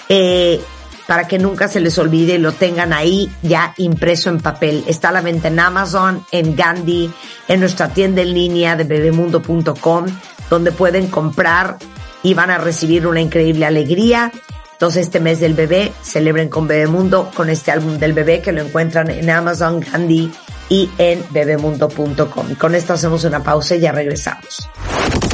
eh, 0.10 0.62
para 1.08 1.28
que 1.28 1.40
nunca 1.40 1.68
se 1.68 1.80
les 1.80 1.98
olvide 1.98 2.36
y 2.36 2.38
lo 2.38 2.52
tengan 2.52 2.94
ahí 2.94 3.32
ya 3.42 3.74
impreso 3.78 4.30
en 4.30 4.40
papel. 4.40 4.84
Está 4.88 5.10
a 5.10 5.14
la 5.14 5.22
venta 5.22 5.48
en 5.48 5.60
Amazon, 5.60 6.26
en 6.32 6.56
Gandhi, 6.56 7.10
en 7.48 7.60
nuestra 7.60 7.90
tienda 7.90 8.22
en 8.22 8.34
línea 8.34 8.76
de 8.76 8.84
bebemundo.com, 8.84 10.06
donde 10.50 10.72
pueden 10.72 11.08
comprar 11.08 11.78
y 12.22 12.34
van 12.34 12.52
a 12.52 12.58
recibir 12.58 13.08
una 13.08 13.22
increíble 13.22 13.66
alegría. 13.66 14.32
Entonces 14.74 15.06
este 15.06 15.20
mes 15.20 15.40
del 15.40 15.56
bebé 15.56 15.92
celebren 16.04 16.50
con 16.50 16.68
Bebemundo 16.68 17.32
con 17.34 17.50
este 17.50 17.72
álbum 17.72 17.98
del 17.98 18.14
bebé 18.14 18.42
que 18.42 18.52
lo 18.52 18.62
encuentran 18.62 19.10
en 19.10 19.28
Amazon, 19.30 19.80
Gandhi 19.80 20.32
y 20.70 20.90
en 21.00 21.24
bebemundo.com. 21.32 22.56
Con 22.60 22.76
esto 22.76 22.94
hacemos 22.94 23.24
una 23.24 23.42
pausa 23.42 23.76
y 23.76 23.80
ya 23.80 23.92
regresamos. 23.92 24.70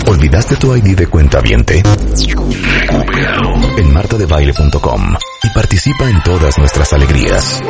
¿Olvidaste 0.08 0.56
tu 0.56 0.76
ID 0.76 0.96
de 0.96 1.08
cuenta 1.08 1.42
viente? 1.42 1.84
En 3.78 3.92
martadebaile.com 3.94 5.16
y 5.44 5.50
participa 5.50 6.10
en 6.10 6.22
todas 6.24 6.58
nuestras 6.58 6.94
alegrías. 6.94 7.62